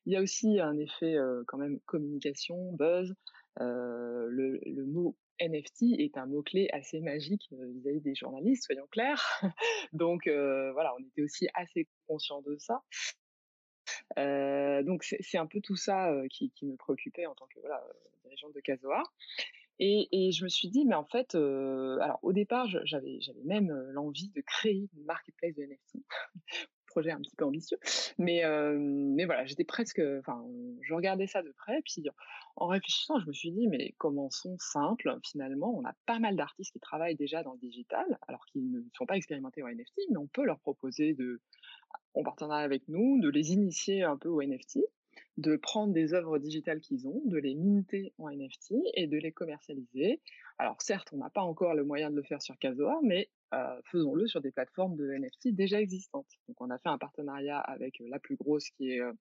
Il 0.07 0.13
y 0.13 0.17
a 0.17 0.23
aussi 0.23 0.61
un 0.61 0.79
effet 0.79 1.17
euh, 1.17 1.43
quand 1.47 1.59
même 1.59 1.81
communication, 1.87 2.73
buzz. 2.73 3.15
le, 3.59 4.85
mot 4.87 5.17
NFT 5.41 5.99
est 5.99 6.17
un 6.17 6.27
mot-clé 6.27 6.69
assez 6.73 7.01
magique 7.01 7.49
vis-à-vis 7.51 8.01
des 8.01 8.15
journalistes, 8.15 8.65
soyons 8.65 8.87
clairs. 8.91 9.43
donc 9.93 10.23
voilà, 10.27 10.95
on 10.99 11.03
était 11.05 11.23
aussi 11.23 11.49
assez 11.55 11.89
conscient 12.07 12.43
de 12.43 12.57
ça. 12.59 12.83
donc 14.17 15.05
c'est 15.05 15.39
un 15.39 15.47
peu 15.47 15.61
tout 15.61 15.77
ça 15.77 16.13
qui, 16.31 16.53
me 16.63 16.77
préoccupait 16.77 17.27
en 17.27 17.35
tant 17.35 17.47
que 17.47 17.61
voilà, 17.61 17.83
dirigeante 18.25 18.55
de 18.55 18.61
Casoar. 18.61 19.13
Et, 19.83 20.09
et, 20.13 20.31
je 20.31 20.45
me 20.45 20.51
suis 20.51 20.69
dit, 20.69 20.85
mais 20.85 20.95
en 20.95 21.07
fait, 21.07 21.35
alors 21.35 22.19
au 22.23 22.33
départ, 22.33 22.67
j'avais 22.85 23.19
même 23.45 23.73
l'envie 23.93 24.29
de 24.29 24.43
créer 24.43 24.89
une 24.95 25.05
marketplace 25.05 25.55
de 25.55 25.63
NFT 25.63 26.05
projet 26.91 27.11
un 27.11 27.19
petit 27.19 27.35
peu 27.37 27.45
ambitieux. 27.45 27.79
Mais, 28.19 28.45
euh, 28.45 28.77
mais 28.79 29.25
voilà, 29.25 29.47
j'étais 29.47 29.65
presque, 29.65 30.03
enfin, 30.19 30.45
je 30.83 30.95
regardais 30.95 31.27
ça 31.27 31.43
de 31.43 31.53
près. 31.53 31.81
Puis 31.83 32.05
en 32.57 32.67
réfléchissant, 32.67 33.19
je 33.21 33.27
me 33.27 33.33
suis 33.33 33.53
dit, 33.53 33.69
mais 33.69 33.95
commençons 33.99 34.57
simple. 34.59 35.19
Finalement, 35.25 35.75
on 35.75 35.85
a 35.85 35.95
pas 36.07 36.19
mal 36.19 36.37
d'artistes 36.37 36.73
qui 36.73 36.81
travaillent 36.81 37.17
déjà 37.17 37.43
dans 37.43 37.53
le 37.53 37.59
digital, 37.59 38.19
alors 38.29 38.45
qu'ils 38.47 38.71
ne 38.71 38.83
sont 38.97 39.07
pas 39.07 39.17
expérimentés 39.17 39.63
au 39.63 39.69
NFT, 39.69 40.01
mais 40.11 40.19
on 40.19 40.27
peut 40.27 40.45
leur 40.45 40.61
proposer 40.61 41.15
de, 41.15 41.41
en 42.15 42.23
partenariat 42.23 42.65
avec 42.65 42.89
nous, 42.89 43.21
de 43.21 43.29
les 43.29 43.53
initier 43.53 44.03
un 44.03 44.17
peu 44.17 44.29
au 44.29 44.43
NFT 44.43 44.81
de 45.41 45.57
prendre 45.57 45.93
des 45.93 46.13
œuvres 46.13 46.39
digitales 46.39 46.81
qu'ils 46.81 47.09
ont, 47.09 47.23
de 47.25 47.39
les 47.39 47.55
minter 47.55 48.13
en 48.19 48.31
NFT 48.31 48.75
et 48.95 49.07
de 49.07 49.17
les 49.17 49.33
commercialiser. 49.33 50.21
Alors 50.59 50.81
certes, 50.83 51.09
on 51.13 51.17
n'a 51.17 51.31
pas 51.31 51.41
encore 51.41 51.75
le 51.75 51.85
moyen 51.85 52.11
de 52.11 52.17
le 52.17 52.23
faire 52.23 52.43
sur 52.43 52.59
Casoar, 52.59 53.01
mais 53.03 53.31
euh, 53.55 53.81
faisons-le 53.85 54.27
sur 54.27 54.41
des 54.43 54.51
plateformes 54.51 54.97
de 54.97 55.11
NFT 55.11 55.49
déjà 55.55 55.81
existantes. 55.81 56.29
Donc 56.49 56.61
on 56.61 56.71
a 56.71 56.79
fait 56.79 56.91
un 56.91 56.99
partenariat 56.99 57.59
avec 57.59 58.01
euh, 58.01 58.09
la 58.11 58.19
plus 58.19 58.37
grosse 58.37 58.69
qui 58.71 58.93
est 58.93 59.01
euh, 59.01 59.13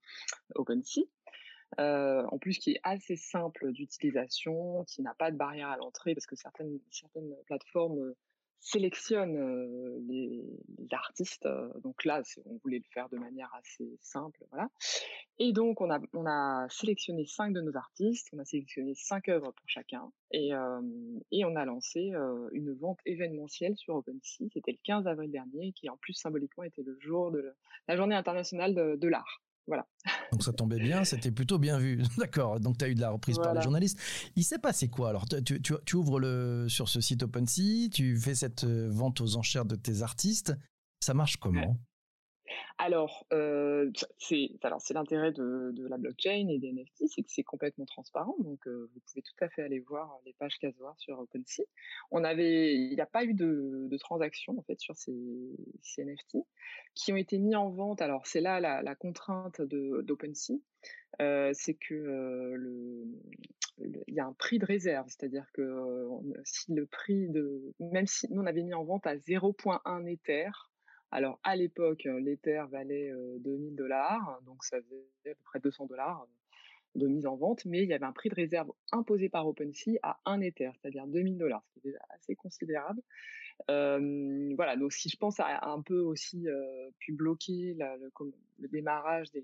OpenSea, 0.56 1.06
en 1.78 2.38
plus 2.38 2.58
qui 2.58 2.72
est 2.72 2.80
assez 2.84 3.16
simple 3.16 3.72
d'utilisation, 3.72 4.84
qui 4.86 5.02
n'a 5.02 5.14
pas 5.14 5.32
de 5.32 5.38
barrière 5.38 5.70
à 5.70 5.78
l'entrée 5.78 6.14
parce 6.14 6.26
que 6.26 6.36
certaines, 6.36 6.80
certaines 6.92 7.34
plateformes 7.46 8.14
sélectionne 8.60 10.08
les, 10.08 10.44
artistes. 10.92 11.48
donc 11.84 12.04
là, 12.04 12.22
on 12.46 12.58
voulait 12.64 12.80
le 12.80 12.90
faire 12.92 13.10
de 13.10 13.18
manière 13.18 13.54
assez 13.54 13.98
simple, 14.02 14.44
voilà. 14.52 14.70
Et 15.38 15.54
donc 15.54 15.82
on 15.82 15.92
a 15.92 16.00
on 16.14 16.26
a 16.26 16.68
sélectionné 16.70 17.26
cinq 17.26 17.54
de 17.54 17.62
nos 17.62 17.76
artistes, 17.78 18.30
on 18.34 18.40
a 18.40 18.46
sélectionné 18.46 18.96
cinq 18.96 19.30
œuvres 19.30 19.52
pour 19.52 19.70
chacun, 19.70 20.12
et 20.32 20.52
et 21.32 21.46
on 21.46 21.56
a 21.56 21.66
lancé 21.66 22.12
une 22.52 22.74
vente 22.74 23.00
événementielle 23.06 23.78
sur 23.78 23.96
OpenSea. 23.96 24.46
C'était 24.52 24.72
le 24.72 24.80
15 24.84 25.08
avril 25.08 25.32
dernier, 25.32 25.72
qui 25.74 25.90
en 25.90 25.98
plus 25.98 26.14
symboliquement 26.14 26.64
était 26.64 26.84
le 26.84 26.98
jour 27.00 27.32
de 27.32 27.54
la 27.88 27.96
Journée 27.96 28.16
internationale 28.16 28.74
de 28.98 29.08
l'art. 29.08 29.42
Voilà. 29.68 29.88
Donc 30.32 30.44
ça 30.44 30.52
tombait 30.52 30.80
bien, 30.80 31.04
c'était 31.04 31.32
plutôt 31.32 31.60
bien 31.60 31.78
vu. 31.78 32.02
D'accord. 32.18 32.60
Donc 32.60 32.78
tu 32.78 32.86
as 32.86 32.90
eu 32.90 32.96
de 32.96 33.02
la 33.02 33.12
reprise 33.12 33.38
par 33.38 33.54
les 33.54 33.62
journalistes. 33.62 34.00
Il 34.36 34.44
s'est 34.44 34.60
passé 34.60 34.90
quoi 34.90 35.10
Alors? 35.10 35.26
Tu, 35.28 35.62
tu, 35.62 35.96
ouvres 35.96 36.20
le, 36.20 36.68
sur 36.70 36.90
ce 36.90 37.02
site 37.02 37.24
OpenSea, 37.24 37.90
tu 37.92 38.18
fais 38.18 38.36
cette 38.36 38.64
euh, 38.64 38.90
vente 38.90 39.22
aux 39.22 39.36
enchères 39.36 39.66
de 39.66 39.76
tes 39.76 40.02
artistes. 40.02 40.54
Ça 41.00 41.14
marche 41.14 41.38
comment? 41.38 41.78
Alors, 42.78 43.26
euh, 43.34 43.92
c'est 44.18 44.50
alors 44.64 44.82
c'est 44.82 44.94
l'intérêt 44.94 45.32
de, 45.32 45.74
la 45.88 45.98
blockchain 45.98 46.48
et 46.50 46.60
des 46.60 46.72
NFT, 46.72 47.08
c'est 47.08 47.24
que 47.24 47.32
c'est 47.32 47.44
complètement 47.44 47.86
transparent. 47.86 48.36
Donc, 48.40 48.68
euh, 48.68 48.90
vous 48.94 49.00
pouvez 49.02 49.22
tout 49.22 49.36
à 49.42 49.50
fait 49.50 49.62
aller 49.62 49.80
voir 49.80 50.20
les 50.26 50.34
pages 50.34 50.58
Casoar 50.60 50.98
sur 50.98 51.20
OpenSea. 51.20 51.64
On 52.12 52.24
avait, 52.24 52.74
il 52.76 52.94
n'y 52.94 53.02
a 53.02 53.06
pas 53.06 53.24
eu 53.24 53.34
de, 53.34 53.90
transactions 54.00 54.58
en 54.58 54.62
fait 54.64 54.80
sur 54.80 54.96
ces, 54.96 55.14
NFT 55.98 56.38
qui 56.96 57.12
ont 57.12 57.18
été 57.18 57.38
mis 57.38 57.56
en 57.56 57.70
vente. 57.70 58.02
Alors, 58.02 58.26
c'est 58.26 58.42
là 58.42 58.60
la, 58.60 58.96
contrainte 58.96 59.62
d'OpenSea, 59.62 60.54
euh, 61.22 61.52
c'est 61.54 61.76
que 61.76 61.94
euh, 61.94 62.56
le, 62.56 63.06
il 64.08 64.14
y 64.14 64.20
a 64.20 64.26
un 64.26 64.34
prix 64.34 64.60
de 64.60 64.66
réserve, 64.66 65.08
c'est-à-dire 65.08 65.46
que 65.54 66.08
si 66.44 66.74
le 66.74 66.86
prix 66.86 67.30
de, 67.30 67.74
même 67.80 68.08
si 68.08 68.28
nous 68.32 68.42
on 68.42 68.46
avait 68.46 68.64
mis 68.64 68.74
en 68.74 68.84
vente 68.84 69.08
à 69.08 69.16
0.1 69.16 70.08
Ether, 70.08 70.50
alors 71.12 71.40
à 71.44 71.56
l'époque 71.56 72.04
l'Ether 72.04 72.64
valait 72.72 73.12
2000 73.40 73.76
dollars, 73.76 74.40
donc 74.46 74.64
ça 74.64 74.78
faisait 74.82 75.32
à 75.32 75.36
peu 75.36 75.44
près 75.44 75.60
200 75.60 75.86
dollars 75.88 76.28
de 76.96 77.08
mise 77.08 77.26
en 77.26 77.36
vente, 77.36 77.66
mais 77.66 77.84
il 77.84 77.90
y 77.90 77.94
avait 77.94 78.06
un 78.06 78.12
prix 78.12 78.30
de 78.30 78.36
réserve 78.36 78.72
imposé 78.92 79.30
par 79.30 79.48
OpenSea 79.48 80.00
à 80.04 80.20
1 80.26 80.42
Ether, 80.42 80.72
c'est-à-dire 80.82 81.06
2000 81.08 81.38
dollars, 81.38 81.64
ce 81.76 81.80
qui 81.80 81.90
est 81.90 81.96
assez 82.10 82.36
considérable. 82.36 83.02
Euh, 83.70 84.54
voilà, 84.56 84.76
donc 84.76 84.94
si 84.94 85.10
je 85.10 85.18
pense 85.18 85.40
à 85.40 85.68
un 85.68 85.82
peu 85.82 86.00
aussi 86.00 86.48
euh, 86.48 86.90
pu 87.00 87.12
bloquer 87.14 87.76
le, 87.78 88.68
démarrage 88.68 89.32
des, 89.32 89.44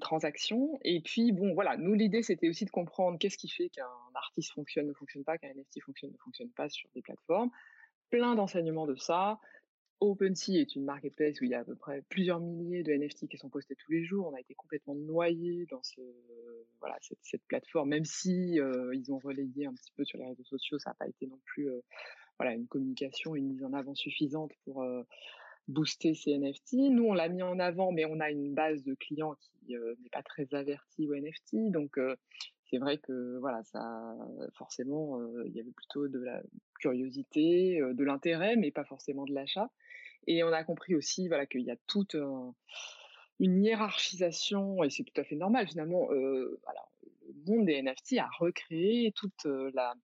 transactions. 0.00 0.78
Et 0.82 1.00
puis, 1.00 1.32
bon, 1.32 1.54
voilà, 1.54 1.76
nous, 1.76 1.94
l'idée, 1.94 2.22
c'était 2.22 2.48
aussi 2.48 2.64
de 2.64 2.70
comprendre 2.70 3.18
qu'est-ce 3.18 3.38
qui 3.38 3.48
fait 3.48 3.68
qu'un 3.68 3.84
artiste 4.14 4.52
fonctionne, 4.52 4.88
ne 4.88 4.92
fonctionne 4.92 5.24
pas, 5.24 5.38
qu'un 5.38 5.48
NFT 5.48 5.80
fonctionne, 5.80 6.10
ne 6.10 6.18
fonctionne 6.18 6.50
pas 6.50 6.68
sur 6.68 6.90
des 6.94 7.02
plateformes. 7.02 7.50
Plein 8.10 8.34
d'enseignements 8.34 8.86
de 8.86 8.96
ça. 8.96 9.38
OpenSea 10.00 10.60
est 10.60 10.76
une 10.76 10.84
marketplace 10.84 11.40
où 11.40 11.44
il 11.44 11.50
y 11.50 11.54
a 11.54 11.60
à 11.60 11.64
peu 11.64 11.74
près 11.74 12.02
plusieurs 12.08 12.38
milliers 12.38 12.82
de 12.82 12.92
NFT 12.92 13.28
qui 13.28 13.38
sont 13.38 13.48
postés 13.48 13.76
tous 13.76 13.92
les 13.92 14.04
jours. 14.04 14.28
On 14.30 14.34
a 14.34 14.40
été 14.40 14.54
complètement 14.54 14.94
noyé 14.94 15.66
dans 15.70 15.82
cette, 15.82 17.42
plateforme, 17.48 17.88
même 17.88 18.04
si 18.04 18.60
euh, 18.60 18.94
ils 18.94 19.10
ont 19.10 19.18
relayé 19.18 19.66
un 19.66 19.72
petit 19.72 19.92
peu 19.96 20.04
sur 20.04 20.18
les 20.18 20.26
réseaux 20.26 20.44
sociaux, 20.44 20.78
ça 20.78 20.90
n'a 20.90 20.94
pas 20.94 21.08
été 21.08 21.26
non 21.26 21.38
plus, 21.44 21.70
euh, 21.70 21.80
une 22.40 22.66
communication, 22.66 23.34
une 23.34 23.48
mise 23.48 23.64
en 23.64 23.72
avant 23.72 23.94
suffisante 23.94 24.52
pour 24.64 24.82
euh, 24.82 25.02
booster 25.68 26.14
ces 26.14 26.36
NFT. 26.36 26.74
Nous, 26.90 27.04
on 27.04 27.14
l'a 27.14 27.28
mis 27.28 27.42
en 27.42 27.58
avant, 27.58 27.90
mais 27.90 28.04
on 28.04 28.20
a 28.20 28.30
une 28.30 28.52
base 28.52 28.84
de 28.84 28.94
clients 28.94 29.34
qui 29.40 29.74
n'est 29.74 30.10
pas 30.12 30.22
très 30.22 30.52
avertie 30.54 31.08
au 31.08 31.14
NFT. 31.14 31.70
Donc, 31.70 31.98
c'est 32.70 32.78
vrai 32.78 32.98
que 32.98 33.38
voilà, 33.38 33.62
ça, 33.64 34.16
forcément, 34.54 35.20
euh, 35.20 35.44
il 35.46 35.54
y 35.54 35.60
avait 35.60 35.72
plutôt 35.72 36.08
de 36.08 36.18
la 36.18 36.42
curiosité, 36.80 37.80
de 37.80 38.04
l'intérêt, 38.04 38.56
mais 38.56 38.70
pas 38.70 38.84
forcément 38.84 39.24
de 39.24 39.32
l'achat. 39.32 39.70
Et 40.26 40.42
on 40.42 40.52
a 40.52 40.64
compris 40.64 40.94
aussi, 40.94 41.28
voilà, 41.28 41.46
qu'il 41.46 41.62
y 41.62 41.70
a 41.70 41.76
toute 41.86 42.16
une 43.38 43.62
hiérarchisation, 43.64 44.82
et 44.82 44.90
c'est 44.90 45.04
tout 45.04 45.20
à 45.20 45.24
fait 45.24 45.36
normal 45.36 45.68
finalement. 45.68 46.08
alors, 46.66 46.90
le 47.28 47.52
monde 47.52 47.66
des 47.66 47.80
NFT 47.82 48.18
a 48.18 48.28
recréé 48.38 49.12
toute 49.12 49.44
la 49.74 49.94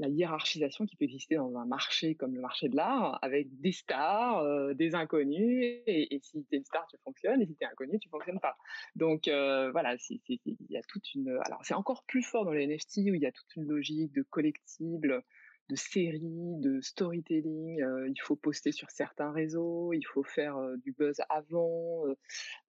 la 0.00 0.08
hiérarchisation 0.08 0.86
qui 0.86 0.96
peut 0.96 1.04
exister 1.04 1.36
dans 1.36 1.56
un 1.56 1.66
marché 1.66 2.14
comme 2.14 2.34
le 2.34 2.40
marché 2.40 2.68
de 2.68 2.76
l'art, 2.76 3.18
avec 3.22 3.48
des 3.60 3.72
stars, 3.72 4.38
euh, 4.38 4.72
des 4.72 4.94
inconnus, 4.94 5.82
et, 5.86 6.18
si 6.22 6.42
tu 6.44 6.54
es 6.54 6.58
une 6.58 6.64
star, 6.64 6.86
tu 6.88 6.96
fonctionnes, 7.04 7.42
et 7.42 7.46
si 7.46 7.54
tu 7.54 7.64
es 7.64 7.66
inconnu, 7.66 7.98
tu 7.98 8.08
fonctionnes 8.08 8.40
pas. 8.40 8.56
Donc 8.96 9.28
euh, 9.28 9.70
voilà, 9.70 9.96
il 10.08 10.40
y 10.70 10.76
a 10.76 10.82
toute 10.82 11.14
une... 11.14 11.38
C'est 11.62 11.74
encore 11.74 12.04
plus 12.04 12.22
fort 12.22 12.46
dans 12.46 12.52
les 12.52 12.66
NFT, 12.66 13.10
où 13.10 13.14
il 13.14 13.20
y 13.20 13.26
a 13.26 13.32
toute 13.32 13.54
une 13.56 13.68
logique 13.68 14.12
de 14.12 14.22
collectible, 14.22 15.22
de 15.70 15.76
séries, 15.76 16.56
de 16.58 16.80
storytelling. 16.80 17.78
Il 18.08 18.20
faut 18.20 18.36
poster 18.36 18.72
sur 18.72 18.90
certains 18.90 19.30
réseaux, 19.32 19.92
il 19.92 20.02
faut 20.02 20.24
faire 20.24 20.56
du 20.84 20.92
buzz 20.92 21.20
avant. 21.28 22.04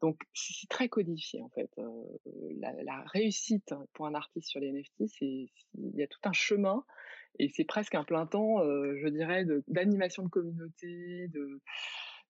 Donc 0.01 0.22
c'est 0.34 0.70
très 0.70 0.88
codifié 0.88 1.41
en 1.41 1.50
fait. 1.50 1.70
La, 2.60 3.01
réussite 3.08 3.74
pour 3.93 4.05
un 4.05 4.13
artiste 4.13 4.50
sur 4.50 4.60
les 4.60 4.72
NFT, 4.72 5.08
c'est 5.08 5.25
il 5.25 5.96
y 5.96 6.03
a 6.03 6.08
tout 6.08 6.20
un 6.24 6.34
chemin 6.34 6.86
et 7.39 7.50
c'est 7.50 7.63
presque 7.63 7.96
un 7.96 8.03
plein 8.03 8.27
temps, 8.27 8.63
je 8.63 9.08
dirais, 9.08 9.46
d'animation 9.67 10.24
de, 10.24 10.29
communauté, 10.29 11.27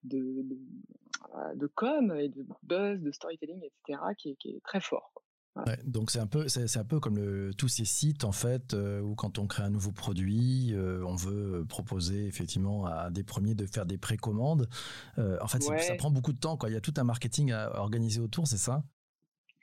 de 0.03 1.67
com 1.75 2.15
et 2.17 2.29
de 2.29 2.45
buzz, 2.63 3.01
de 3.01 3.11
storytelling, 3.11 3.61
etc., 3.63 3.99
qui 4.17 4.37
est 4.45 4.63
très 4.63 4.81
fort. 4.81 5.11
Ouais, 5.57 5.77
donc 5.83 6.11
c'est 6.11 6.19
un 6.19 6.27
peu 6.27 6.47
c'est 6.47 6.77
un 6.77 6.85
peu 6.85 7.01
comme 7.01 7.17
le, 7.17 7.53
tous 7.53 7.67
ces 7.67 7.83
sites 7.83 8.23
en 8.23 8.31
fait 8.31 8.73
euh, 8.73 9.01
où 9.01 9.15
quand 9.15 9.37
on 9.37 9.47
crée 9.47 9.63
un 9.63 9.69
nouveau 9.69 9.91
produit, 9.91 10.73
euh, 10.73 11.03
on 11.05 11.15
veut 11.15 11.65
proposer 11.67 12.25
effectivement 12.25 12.85
à 12.85 13.09
des 13.09 13.23
premiers 13.23 13.53
de 13.53 13.65
faire 13.65 13.85
des 13.85 13.97
précommandes. 13.97 14.69
Euh, 15.17 15.37
en 15.41 15.47
fait, 15.47 15.61
ouais. 15.67 15.79
ça 15.79 15.95
prend 15.95 16.09
beaucoup 16.09 16.31
de 16.31 16.39
temps 16.39 16.55
quoi. 16.55 16.69
Il 16.69 16.73
y 16.73 16.77
a 16.77 16.81
tout 16.81 16.93
un 16.95 17.03
marketing 17.03 17.51
à 17.51 17.77
organiser 17.81 18.21
autour, 18.21 18.47
c'est 18.47 18.57
ça? 18.57 18.83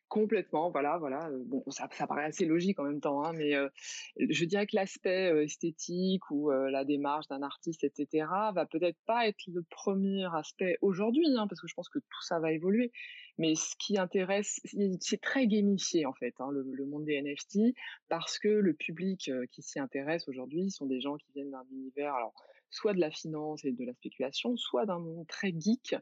Complètement, 0.08 0.70
voilà, 0.70 0.96
voilà. 0.96 1.28
Bon, 1.44 1.62
ça, 1.68 1.86
ça, 1.92 2.06
paraît 2.06 2.24
assez 2.24 2.46
logique 2.46 2.78
en 2.78 2.84
même 2.84 3.00
temps, 3.00 3.24
hein, 3.24 3.34
mais 3.34 3.54
euh, 3.54 3.68
je 4.16 4.46
dirais 4.46 4.66
que 4.66 4.74
l'aspect 4.74 5.44
esthétique 5.44 6.30
ou 6.30 6.50
euh, 6.50 6.70
la 6.70 6.86
démarche 6.86 7.28
d'un 7.28 7.42
artiste, 7.42 7.84
etc., 7.84 8.26
va 8.54 8.64
peut-être 8.64 8.96
pas 9.04 9.28
être 9.28 9.46
le 9.48 9.62
premier 9.62 10.24
aspect 10.34 10.78
aujourd'hui, 10.80 11.26
hein, 11.36 11.46
parce 11.46 11.60
que 11.60 11.68
je 11.68 11.74
pense 11.74 11.90
que 11.90 11.98
tout 11.98 12.22
ça 12.22 12.40
va 12.40 12.52
évoluer. 12.52 12.90
Mais 13.36 13.54
ce 13.54 13.76
qui 13.78 13.98
intéresse, 13.98 14.60
c'est 15.00 15.20
très 15.20 15.46
gamifié 15.46 16.06
en 16.06 16.14
fait, 16.14 16.34
hein, 16.38 16.48
le, 16.52 16.62
le, 16.72 16.86
monde 16.86 17.04
des 17.04 17.20
NFT, 17.20 17.76
parce 18.08 18.38
que 18.38 18.48
le 18.48 18.72
public 18.72 19.30
qui 19.52 19.62
s'y 19.62 19.78
intéresse 19.78 20.26
aujourd'hui 20.26 20.70
sont 20.70 20.86
des 20.86 21.00
gens 21.00 21.16
qui 21.18 21.30
viennent 21.34 21.50
d'un 21.50 21.66
univers, 21.70 22.14
alors 22.14 22.32
soit 22.70 22.94
de 22.94 23.00
la 23.00 23.10
finance 23.10 23.64
et 23.64 23.72
de 23.72 23.84
la 23.84 23.92
spéculation, 23.92 24.56
soit 24.56 24.86
d'un 24.86 24.98
monde 24.98 25.26
très 25.26 25.52
geek. 25.56 25.96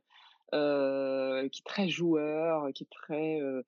Euh, 0.55 1.49
qui 1.49 1.61
est 1.61 1.69
très 1.69 1.89
joueur, 1.89 2.73
qui 2.73 2.85
est 2.85 2.91
très 2.91 3.41
euh, 3.41 3.63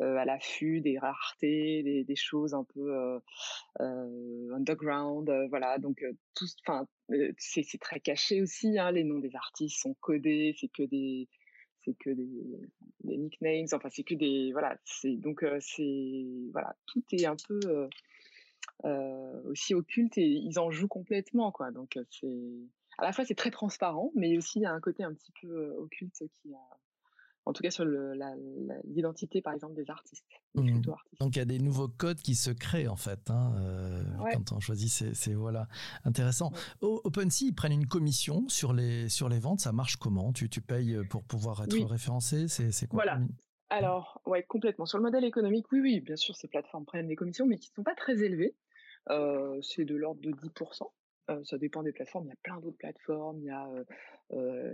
euh, 0.00 0.16
à 0.16 0.24
l'affût 0.24 0.80
des 0.80 0.98
raretés, 0.98 2.04
des, 2.06 2.16
choses 2.16 2.54
un 2.54 2.64
peu 2.64 3.20
underground, 3.78 5.30
voilà. 5.50 5.78
Donc 5.78 6.04
tout, 6.34 6.46
enfin, 6.66 6.86
c'est 7.38 7.80
très 7.80 8.00
caché 8.00 8.40
aussi. 8.40 8.78
Hein, 8.78 8.92
les 8.92 9.04
noms 9.04 9.18
des 9.18 9.36
artistes 9.36 9.80
sont 9.80 9.94
codés, 10.00 10.56
c'est 10.58 10.68
que 10.68 10.82
des 10.84 11.28
c'est 11.84 11.94
que 11.98 12.10
des, 12.10 12.32
nicknames, 13.04 13.66
enfin 13.74 13.90
c'est 13.90 14.04
que 14.04 14.14
des 14.14 14.50
voilà. 14.52 14.78
Donc 15.04 15.44
c'est 15.60 16.26
voilà, 16.52 16.74
tout 16.86 17.04
est 17.12 17.26
un 17.26 17.36
peu 17.36 17.88
aussi 19.44 19.74
occulte 19.74 20.16
et 20.16 20.26
ils 20.26 20.58
en 20.58 20.70
jouent 20.70 20.88
complètement 20.88 21.52
quoi. 21.52 21.70
Donc 21.70 21.98
c'est 22.10 22.66
à 22.98 23.04
la 23.04 23.12
fois 23.12 23.24
c'est 23.24 23.34
très 23.34 23.50
transparent, 23.50 24.10
mais 24.14 24.36
aussi 24.36 24.60
il 24.60 24.62
y 24.62 24.66
a 24.66 24.72
un 24.72 24.80
côté 24.80 25.04
un 25.04 25.12
petit 25.12 25.32
peu 25.40 25.74
occulte 25.78 26.22
qui 26.32 26.54
a 26.54 26.76
en 27.46 27.52
tout 27.52 27.62
cas 27.62 27.70
sur 27.70 27.84
l'identité 28.84 29.42
par 29.42 29.52
exemple 29.52 29.74
des 29.74 29.90
artistes, 29.90 30.24
mmh. 30.54 30.88
artistes, 30.88 31.20
Donc 31.20 31.36
il 31.36 31.38
y 31.38 31.42
a 31.42 31.44
des 31.44 31.58
nouveaux 31.58 31.88
codes 31.88 32.20
qui 32.20 32.34
se 32.34 32.50
créent 32.50 32.88
en 32.88 32.96
fait 32.96 33.30
hein, 33.30 33.52
euh, 33.58 34.02
ouais. 34.18 34.32
quand 34.32 34.52
on 34.52 34.60
choisit 34.60 34.90
ces, 34.90 35.14
ces 35.14 35.34
voilà 35.34 35.68
intéressant. 36.04 36.52
Ouais. 36.80 36.88
OpenSea 37.04 37.46
ils 37.46 37.54
prennent 37.54 37.72
une 37.72 37.86
commission 37.86 38.48
sur 38.48 38.72
les 38.72 39.08
sur 39.08 39.28
les 39.28 39.38
ventes, 39.38 39.60
ça 39.60 39.72
marche 39.72 39.96
comment? 39.96 40.32
Tu 40.32 40.48
tu 40.48 40.60
payes 40.60 40.98
pour 41.10 41.22
pouvoir 41.24 41.62
être 41.64 41.74
oui. 41.74 41.84
référencé, 41.84 42.48
c'est 42.48 42.86
quoi 42.86 43.04
Voilà. 43.04 43.20
Alors 43.70 44.20
ouais 44.26 44.42
complètement 44.44 44.86
sur 44.86 44.98
le 44.98 45.04
modèle 45.04 45.24
économique, 45.24 45.70
oui 45.72 45.80
oui 45.80 46.00
bien 46.00 46.16
sûr 46.16 46.36
ces 46.36 46.48
plateformes 46.48 46.84
prennent 46.84 47.08
des 47.08 47.16
commissions 47.16 47.46
mais 47.46 47.58
qui 47.58 47.70
ne 47.70 47.74
sont 47.74 47.82
pas 47.82 47.94
très 47.94 48.22
élevées, 48.22 48.54
euh, 49.10 49.60
c'est 49.62 49.84
de 49.84 49.96
l'ordre 49.96 50.20
de 50.20 50.30
10%. 50.30 50.90
Euh, 51.30 51.42
ça 51.44 51.58
dépend 51.58 51.82
des 51.82 51.92
plateformes. 51.92 52.26
Il 52.26 52.30
y 52.30 52.32
a 52.32 52.38
plein 52.42 52.60
d'autres 52.60 52.78
plateformes. 52.78 53.40
Il 53.40 53.46
y 53.46 53.50
a 53.50 53.68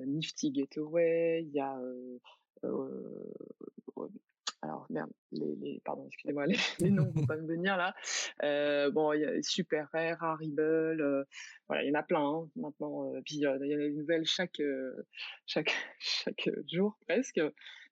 Nifty 0.06 0.50
Gateway. 0.50 1.44
Il 1.44 1.52
y 1.52 1.60
a 1.60 1.78
alors 4.62 4.86
merde, 4.90 5.10
les, 5.32 5.56
les 5.56 5.80
pardon, 5.84 6.06
excusez-moi, 6.06 6.46
les, 6.46 6.56
les, 6.80 6.90
noms 6.90 7.10
vont 7.14 7.26
pas 7.26 7.36
me 7.36 7.46
venir 7.46 7.76
là. 7.76 7.94
Euh, 8.42 8.90
bon, 8.90 9.12
il 9.12 9.20
y 9.20 9.24
a 9.24 9.42
Super 9.42 9.88
Rare, 9.92 10.38
voilà, 11.66 11.82
il 11.82 11.88
y 11.88 11.90
en 11.90 11.98
a 11.98 12.02
plein 12.02 12.24
hein, 12.24 12.48
maintenant. 12.56 13.10
Puis 13.24 13.36
il 13.36 13.40
y 13.40 13.46
en 13.46 13.54
a 13.54 13.58
des 13.58 13.90
nouvelles 13.90 14.26
chaque 14.26 14.60
chaque 15.46 15.72
chaque 15.98 16.50
jour 16.70 16.98
presque. 17.06 17.40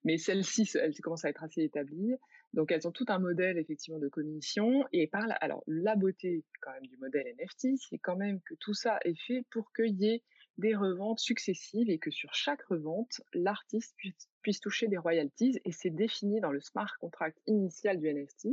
Mais 0.05 0.17
celles-ci, 0.17 0.69
elles 0.75 0.97
commencent 1.01 1.25
à 1.25 1.29
être 1.29 1.43
assez 1.43 1.61
établies. 1.61 2.15
Donc 2.53 2.71
elles 2.71 2.87
ont 2.87 2.91
tout 2.91 3.05
un 3.09 3.19
modèle 3.19 3.57
effectivement 3.57 3.99
de 3.99 4.07
commission 4.07 4.85
et 4.91 5.07
par 5.07 5.25
alors 5.41 5.63
la 5.67 5.95
beauté 5.95 6.43
quand 6.61 6.71
même 6.71 6.87
du 6.87 6.97
modèle 6.97 7.27
NFT, 7.37 7.77
c'est 7.77 7.99
quand 7.99 8.15
même 8.15 8.41
que 8.41 8.55
tout 8.55 8.73
ça 8.73 8.99
est 9.05 9.19
fait 9.19 9.45
pour 9.51 9.71
qu'il 9.73 9.95
y 9.95 10.09
ait 10.09 10.23
des 10.57 10.75
reventes 10.75 11.19
successives 11.19 11.89
et 11.89 11.99
que 11.99 12.11
sur 12.11 12.33
chaque 12.33 12.61
revente, 12.63 13.21
l'artiste 13.33 13.95
puisse, 14.41 14.59
toucher 14.59 14.87
des 14.87 14.97
royalties 14.97 15.59
et 15.63 15.71
c'est 15.71 15.91
défini 15.91 16.41
dans 16.41 16.51
le 16.51 16.59
smart 16.59 16.91
contract 16.99 17.37
initial 17.45 17.99
du 17.99 18.11
NFT. 18.11 18.47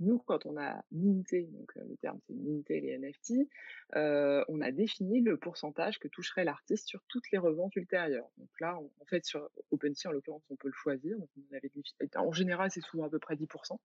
Nous, 0.00 0.18
quand 0.18 0.44
on 0.44 0.56
a 0.58 0.84
minté, 0.92 1.48
donc 1.52 1.74
le 1.74 1.96
terme 1.96 2.18
c'est 2.26 2.34
minté 2.34 2.80
les 2.80 2.98
NFT, 2.98 3.48
euh, 3.94 4.44
on 4.48 4.60
a 4.60 4.70
défini 4.70 5.22
le 5.22 5.36
pourcentage 5.38 5.98
que 5.98 6.08
toucherait 6.08 6.44
l'artiste 6.44 6.86
sur 6.86 7.02
toutes 7.08 7.30
les 7.30 7.38
reventes 7.38 7.74
ultérieures. 7.76 8.28
Donc 8.36 8.50
là, 8.60 8.76
en 8.76 9.04
fait, 9.06 9.24
sur 9.24 9.48
OpenSea, 9.70 10.08
en 10.08 10.12
l'occurrence, 10.12 10.42
on 10.50 10.56
peut 10.56 10.68
le 10.68 10.74
choisir. 10.74 11.18
Donc 11.18 11.28
on 11.38 11.56
avait, 11.56 11.70
en 12.16 12.32
général, 12.32 12.70
c'est 12.70 12.82
souvent 12.82 13.04
à 13.04 13.10
peu 13.10 13.18
près 13.18 13.36
10%. 13.36 13.78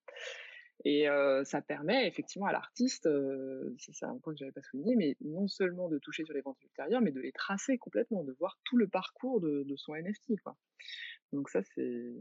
Et 0.83 1.05
ça 1.43 1.61
permet 1.61 2.07
effectivement 2.07 2.47
à 2.47 2.51
l'artiste, 2.51 3.07
c'est 3.77 4.05
un 4.05 4.17
point 4.17 4.33
que 4.33 4.39
j'avais 4.39 4.51
pas 4.51 4.63
souligné, 4.63 4.95
mais 4.95 5.15
non 5.21 5.47
seulement 5.47 5.89
de 5.89 5.99
toucher 5.99 6.25
sur 6.25 6.33
les 6.33 6.41
ventes 6.41 6.61
ultérieures, 6.63 7.01
mais 7.01 7.11
de 7.11 7.19
les 7.19 7.31
tracer 7.31 7.77
complètement, 7.77 8.23
de 8.23 8.35
voir 8.39 8.57
tout 8.63 8.77
le 8.77 8.87
parcours 8.87 9.41
de, 9.41 9.65
son 9.75 9.93
NFT. 9.93 10.41
Quoi. 10.43 10.57
Donc 11.33 11.49
ça, 11.49 11.61
c'est 11.75 12.13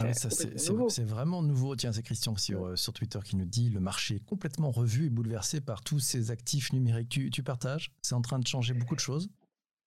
ah 0.00 0.12
c'est 0.12 1.04
vraiment 1.04 1.42
nouveau. 1.42 1.76
Tiens, 1.76 1.92
c'est 1.92 2.02
Christian 2.02 2.36
sur, 2.36 2.76
sur 2.78 2.92
Twitter 2.92 3.18
qui 3.24 3.36
nous 3.36 3.44
dit 3.44 3.68
le 3.68 3.80
marché 3.80 4.16
est 4.16 4.24
complètement 4.24 4.70
revu 4.70 5.06
et 5.06 5.10
bouleversé 5.10 5.60
par 5.60 5.82
tous 5.82 6.00
ces 6.00 6.30
actifs 6.30 6.72
numériques. 6.72 7.08
Tu, 7.08 7.30
tu 7.30 7.42
partages? 7.42 7.92
C'est 8.02 8.14
en 8.14 8.22
train 8.22 8.38
de 8.38 8.46
changer 8.46 8.74
beaucoup 8.74 8.94
de 8.94 9.00
choses? 9.00 9.28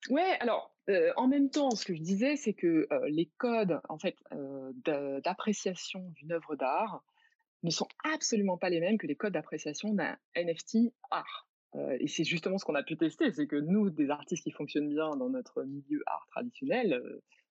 Ouais, 0.10 0.38
alors 0.40 0.74
en 1.18 1.28
même 1.28 1.50
temps, 1.50 1.72
ce 1.72 1.86
que 1.86 1.96
je 1.96 2.02
disais, 2.02 2.36
c'est 2.36 2.54
que 2.54 2.88
les 3.08 3.30
codes 3.38 3.80
en 3.90 3.98
fait 3.98 4.16
d'appréciation 5.24 6.10
d'une 6.16 6.34
œuvre 6.34 6.56
d'art 6.56 7.04
ne 7.64 7.72
sont 7.72 7.88
absolument 8.04 8.58
pas 8.58 8.70
les 8.70 8.80
mêmes 8.80 8.98
que 8.98 9.08
les 9.08 9.16
codes 9.16 9.34
d'appréciation 9.34 9.94
d'un 9.94 10.18
NFT 10.36 10.94
art. 11.12 11.48
et 12.00 12.08
c'est 12.08 12.24
justement 12.24 12.58
ce 12.58 12.66
qu'on 12.66 12.76
a 12.76 12.84
pu 12.84 12.98
tester, 12.98 13.32
c'est 13.32 13.48
que 13.48 13.56
nous, 13.56 13.90
des 13.90 14.10
artistes 14.10 14.44
qui 14.44 14.52
fonctionnent 14.52 14.90
bien 14.90 15.16
dans 15.16 15.30
notre 15.30 15.64
milieu 15.64 16.02
art 16.06 16.28
traditionnel, 16.32 17.02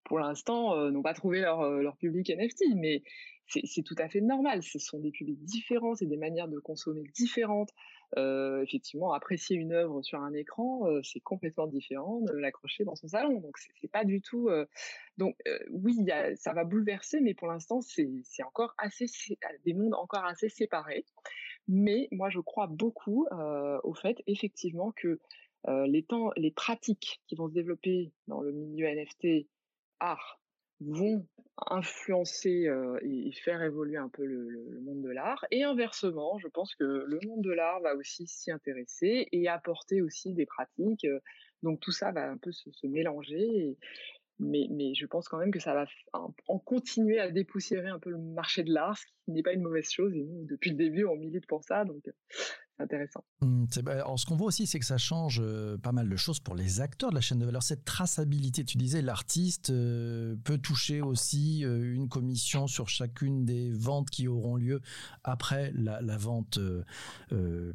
pour 0.04 0.18
l'instant, 0.18 0.90
n'ont 0.90 1.02
pas 1.02 1.14
trouvé 1.14 1.40
leur, 1.40 1.68
leur 1.68 1.96
public 1.96 2.30
NFT, 2.30 2.62
mais 2.76 3.02
c'est 3.46 3.82
tout 3.82 3.94
à 3.98 4.08
fait 4.08 4.20
normal. 4.20 4.62
Ce 4.62 4.78
sont 4.78 4.98
des 4.98 5.10
publics 5.10 5.42
différents, 5.42 5.94
c'est 5.94 6.06
des 6.06 6.16
manières 6.16 6.48
de 6.48 6.58
consommer 6.58 7.02
différentes. 7.14 7.70
Effectivement, 8.16 9.12
apprécier 9.12 9.56
une 9.56 9.72
œuvre 9.72 10.02
sur 10.02 10.20
un 10.20 10.32
écran, 10.32 10.86
c'est 11.02 11.20
complètement 11.20 11.66
différent 11.66 12.20
de 12.20 12.32
l'accrocher 12.32 12.84
dans 12.84 12.94
son 12.94 13.08
salon. 13.08 13.40
Donc, 13.40 13.56
c'est 13.58 13.90
pas 13.90 14.04
du 14.04 14.20
tout. 14.20 14.48
Donc, 15.18 15.36
oui, 15.70 15.96
ça 16.36 16.52
va 16.52 16.64
bouleverser, 16.64 17.20
mais 17.20 17.34
pour 17.34 17.48
l'instant, 17.48 17.80
c'est 17.80 18.42
encore 18.44 18.74
assez 18.78 19.06
des 19.64 19.74
mondes 19.74 19.94
encore 19.94 20.24
assez 20.24 20.48
séparés. 20.48 21.04
Mais 21.68 22.08
moi, 22.12 22.30
je 22.30 22.40
crois 22.40 22.68
beaucoup 22.68 23.26
au 23.82 23.94
fait, 23.94 24.22
effectivement, 24.26 24.92
que 24.92 25.18
les 25.86 26.04
temps, 26.04 26.30
les 26.36 26.52
pratiques 26.52 27.20
qui 27.26 27.34
vont 27.34 27.48
se 27.48 27.54
développer 27.54 28.12
dans 28.28 28.40
le 28.40 28.52
milieu 28.52 28.86
NFT, 28.86 29.48
art, 29.98 30.40
vont 30.80 31.26
influencer 31.68 32.68
et 33.02 33.32
faire 33.32 33.62
évoluer 33.62 33.96
un 33.96 34.08
peu 34.08 34.24
le, 34.24 34.80
monde 34.82 35.02
de 35.02 35.10
l'art. 35.10 35.44
Et 35.50 35.62
inversement, 35.62 36.38
je 36.38 36.48
pense 36.48 36.74
que 36.74 36.84
le 36.84 37.18
monde 37.26 37.42
de 37.42 37.50
l'art 37.50 37.80
va 37.80 37.94
aussi 37.94 38.26
s'y 38.26 38.50
intéresser 38.50 39.28
et 39.32 39.48
apporter 39.48 40.02
aussi 40.02 40.34
des 40.34 40.46
pratiques. 40.46 41.06
Donc 41.62 41.80
tout 41.80 41.92
ça 41.92 42.12
va 42.12 42.30
un 42.30 42.36
peu 42.36 42.52
se, 42.52 42.86
mélanger. 42.86 43.76
mais, 44.38 44.66
mais 44.70 44.94
je 44.94 45.06
pense 45.06 45.28
quand 45.28 45.38
même 45.38 45.50
que 45.50 45.60
ça 45.60 45.72
va 45.72 45.86
en 46.46 46.58
continuer 46.58 47.18
à 47.20 47.30
dépoussiérer 47.30 47.88
un 47.88 47.98
peu 47.98 48.10
le 48.10 48.18
marché 48.18 48.62
de 48.62 48.72
l'art, 48.72 48.98
ce 48.98 49.06
qui 49.06 49.32
n'est 49.32 49.42
pas 49.42 49.54
une 49.54 49.62
mauvaise 49.62 49.90
chose. 49.90 50.14
Et 50.14 50.24
nous, 50.24 50.44
depuis 50.44 50.70
le 50.70 50.76
début, 50.76 51.04
on 51.06 51.16
milite 51.16 51.46
pour 51.46 51.64
ça. 51.64 51.86
Donc 51.86 52.04
intéressant. 52.78 53.24
Mmh, 53.40 53.64
alors, 53.86 54.18
ce 54.18 54.26
qu'on 54.26 54.36
voit 54.36 54.48
aussi, 54.48 54.66
c'est 54.66 54.78
que 54.78 54.84
ça 54.84 54.98
change 54.98 55.40
euh, 55.42 55.78
pas 55.78 55.92
mal 55.92 56.08
de 56.08 56.16
choses 56.16 56.40
pour 56.40 56.54
les 56.54 56.80
acteurs 56.80 57.10
de 57.10 57.14
la 57.14 57.20
chaîne 57.20 57.38
de 57.38 57.46
valeur. 57.46 57.62
Cette 57.62 57.84
traçabilité, 57.84 58.64
tu 58.64 58.76
disais, 58.76 59.02
l'artiste 59.02 59.70
euh, 59.70 60.36
peut 60.44 60.58
toucher 60.58 61.00
aussi 61.00 61.64
euh, 61.64 61.94
une 61.94 62.08
commission 62.08 62.66
sur 62.66 62.88
chacune 62.88 63.44
des 63.44 63.70
ventes 63.72 64.10
qui 64.10 64.28
auront 64.28 64.56
lieu 64.56 64.80
après 65.24 65.72
la, 65.74 66.00
vente 66.16 66.58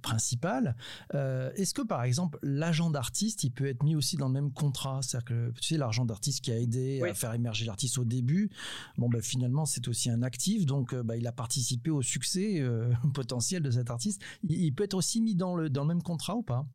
principale. 0.01 0.75
Est-ce 1.13 1.73
que, 1.73 1.81
par 1.81 2.03
exemple, 2.03 2.39
l'agent 2.41 2.89
d'artiste, 2.89 3.43
il 3.43 3.51
peut 3.51 3.67
être 3.67 3.83
mis 3.83 3.95
aussi 3.95 4.17
dans 4.17 4.27
le 4.27 4.33
même 4.33 4.51
contrat? 4.51 5.01
C'est-à-dire 5.01 5.25
que, 5.25 5.51
tu 5.59 5.67
sais, 5.67 5.77
l'argent 5.77 6.05
d'artiste 6.05 6.41
qui 6.41 6.51
a 6.51 6.59
aidé 6.59 7.01
à 7.07 7.13
faire 7.13 7.33
émerger 7.33 7.65
l'artiste 7.65 7.97
au 7.97 8.05
début, 8.05 8.49
bon, 8.97 9.09
ben, 9.09 9.21
finalement, 9.21 9.65
c'est 9.65 9.87
aussi 9.87 10.09
un 10.09 10.23
actif, 10.23 10.65
donc 10.65 10.95
bah, 10.95 11.17
il 11.17 11.27
a 11.27 11.31
participé 11.31 11.91
au 11.91 12.01
succès 12.01 12.63
potentiel 13.13 13.61
de 13.61 13.71
cet 13.71 13.91
artiste. 13.91 14.21
Il, 14.43 14.59
il 14.63 14.73
peut 14.73 14.83
être 14.85 14.90
aussi 14.93 15.21
mis 15.21 15.35
dans 15.35 15.55
le, 15.55 15.69
dans 15.69 15.81
le 15.81 15.89
même 15.89 16.03
contrat 16.03 16.35
ou 16.35 16.43
pas? 16.43 16.65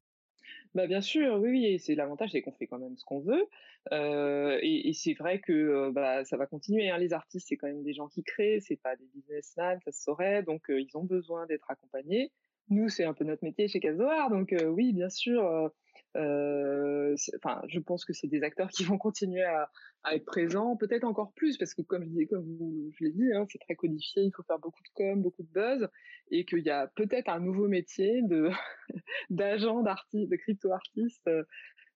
Bah 0.74 0.86
bien 0.86 1.00
sûr, 1.00 1.38
oui, 1.40 1.50
oui, 1.50 1.78
c'est 1.78 1.94
l'avantage, 1.94 2.32
c'est 2.32 2.42
qu'on 2.42 2.52
fait 2.52 2.66
quand 2.66 2.78
même 2.78 2.96
ce 2.98 3.04
qu'on 3.04 3.20
veut. 3.20 3.46
Euh, 3.92 4.58
et, 4.62 4.92
c'est 4.92 5.14
vrai 5.14 5.40
que 5.40 5.52
euh, 5.52 5.90
bah, 5.90 6.24
ça 6.24 6.36
va 6.36 6.46
continuer. 6.46 6.90
Hein. 6.90 6.98
Les 6.98 7.12
artistes, 7.12 7.46
c'est 7.48 7.56
quand 7.56 7.66
même 7.66 7.82
des 7.82 7.94
gens 7.94 8.08
qui 8.08 8.22
créent, 8.22 8.60
c'est 8.60 8.76
pas 8.76 8.94
des 8.96 9.06
businessmen, 9.14 9.78
ça 9.84 9.92
se 9.92 10.02
saurait, 10.02 10.42
donc 10.42 10.68
euh, 10.70 10.80
ils 10.80 10.94
ont 10.96 11.04
besoin 11.04 11.46
d'être 11.46 11.70
accompagnés. 11.70 12.30
Nous, 12.68 12.88
c'est 12.88 13.04
un 13.04 13.14
peu 13.14 13.24
notre 13.24 13.44
métier 13.44 13.68
chez 13.68 13.80
Casoar, 13.80 14.28
donc 14.28 14.54
oui, 14.66 14.92
bien 14.92 15.08
sûr, 15.08 15.70
enfin, 16.16 17.62
je 17.68 17.78
pense 17.80 18.04
que 18.04 18.12
c'est 18.12 18.26
des 18.26 18.42
acteurs 18.42 18.70
qui 18.70 18.84
vont 18.84 18.98
continuer 18.98 19.42
à, 19.44 19.70
être 20.12 20.24
présents, 20.24 20.76
peut-être 20.76 21.04
encore 21.04 21.32
plus, 21.32 21.58
parce 21.58 21.74
que 21.74 21.82
comme 21.82 22.04
je, 22.04 22.10
dis, 22.10 22.26
comme 22.28 22.90
je 22.92 23.04
l'ai 23.04 23.10
dit, 23.10 23.32
hein, 23.32 23.44
c'est 23.50 23.58
très 23.58 23.74
codifié, 23.74 24.22
il 24.22 24.32
faut 24.32 24.44
faire 24.44 24.58
beaucoup 24.60 24.82
de 24.82 24.88
com, 24.94 25.20
beaucoup 25.20 25.42
de 25.42 25.52
buzz, 25.52 25.88
et 26.30 26.44
qu'il 26.44 26.60
y 26.60 26.70
a 26.70 26.86
peut-être 26.86 27.28
un 27.28 27.40
nouveau 27.40 27.66
métier 27.66 28.22
de 28.22 28.50
d'agent 29.30 29.82
d'artiste, 29.82 30.30
de 30.30 30.36
crypto-artiste 30.36 31.26
euh, 31.26 31.42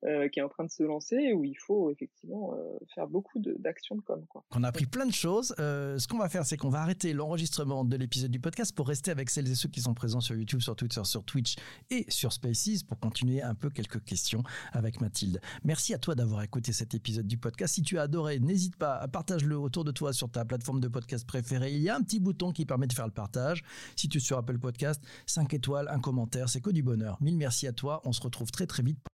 euh, 0.07 0.29
qui 0.29 0.39
est 0.41 0.43
en 0.43 0.49
train 0.49 0.65
de 0.65 0.71
se 0.71 0.83
lancer 0.83 1.35
où 1.35 1.45
il 1.45 1.59
faut 1.59 1.91
effectivement 1.91 2.55
euh, 2.55 2.79
faire 2.95 3.07
beaucoup 3.07 3.39
d'actions 3.39 3.97
de, 3.97 4.01
com. 4.01 4.25
Quoi. 4.31 4.43
On 4.57 4.65
a 4.65 4.69
appris 4.69 4.87
plein 4.87 5.05
de 5.05 5.13
choses. 5.13 5.55
Euh, 5.59 5.99
ce 5.99 6.09
qu'on 6.09 6.17
va 6.17 6.31
faire, 6.31 6.47
c'est 6.47 6.57
qu'on 6.57 6.71
va 6.71 6.81
arrêter 6.81 7.13
l'enregistrement 7.13 7.85
de 7.85 7.97
l'épisode 7.97 8.31
du 8.31 8.41
podcast 8.41 8.75
pour 8.75 8.89
rester 8.89 9.11
avec 9.11 9.29
celles 9.29 9.51
et 9.51 9.55
ceux 9.55 9.69
qui 9.69 9.83
sont 9.83 9.93
présents 9.93 10.23
sur 10.23 10.35
YouTube, 10.35 10.61
sur 10.61 10.75
Twitter, 10.75 11.03
sur 11.05 11.23
Twitch 11.25 11.57
et 11.91 12.07
sur 12.09 12.33
Spaces 12.33 12.83
pour 12.83 12.99
continuer 12.99 13.43
un 13.43 13.55
peu 13.55 13.69
quelques 13.69 14.03
questions 14.03 14.43
avec 14.73 15.03
Mathilde. 15.03 15.39
Merci 15.65 15.93
à 15.93 15.99
toi 15.99 16.15
d'avoir 16.15 16.43
écouté 16.43 16.73
cet 16.73 16.95
épisode 16.95 17.27
du 17.27 17.37
podcast. 17.37 17.75
Si 17.75 17.83
tu 17.83 17.99
as 17.99 18.03
adoré, 18.03 18.39
n'hésite 18.39 18.77
pas 18.77 18.95
à 18.95 19.07
partager-le 19.07 19.59
autour 19.59 19.85
de 19.85 19.93
toi 19.93 20.15
sur 20.15 20.31
ta 20.31 20.47
plateforme 20.47 20.81
de 20.81 20.89
podcast 20.89 21.27
préférée. 21.27 21.73
Il 21.73 21.83
y 21.83 21.91
a 21.91 21.97
un 21.97 22.01
petit 22.01 22.21
bouton 22.21 22.53
qui 22.53 22.65
permet 22.65 22.87
de 22.87 22.95
faire 22.95 23.07
le 23.07 23.13
partage. 23.13 23.63
Si 23.97 24.09
tu 24.09 24.17
es 24.17 24.21
sur 24.21 24.39
Apple 24.39 24.59
Podcast, 24.59 25.03
5 25.27 25.53
étoiles, 25.53 25.89
un 25.89 26.01
commentaire, 26.01 26.49
c'est 26.49 26.63
que 26.63 26.71
du 26.71 26.83
bonheur. 26.83 27.19
Mille 27.21 27.37
merci 27.37 27.67
à 27.67 27.73
toi. 27.73 28.01
On 28.07 28.13
se 28.13 28.23
retrouve 28.23 28.51
très 28.51 28.67
très 28.67 28.83
vite. 28.83 29.11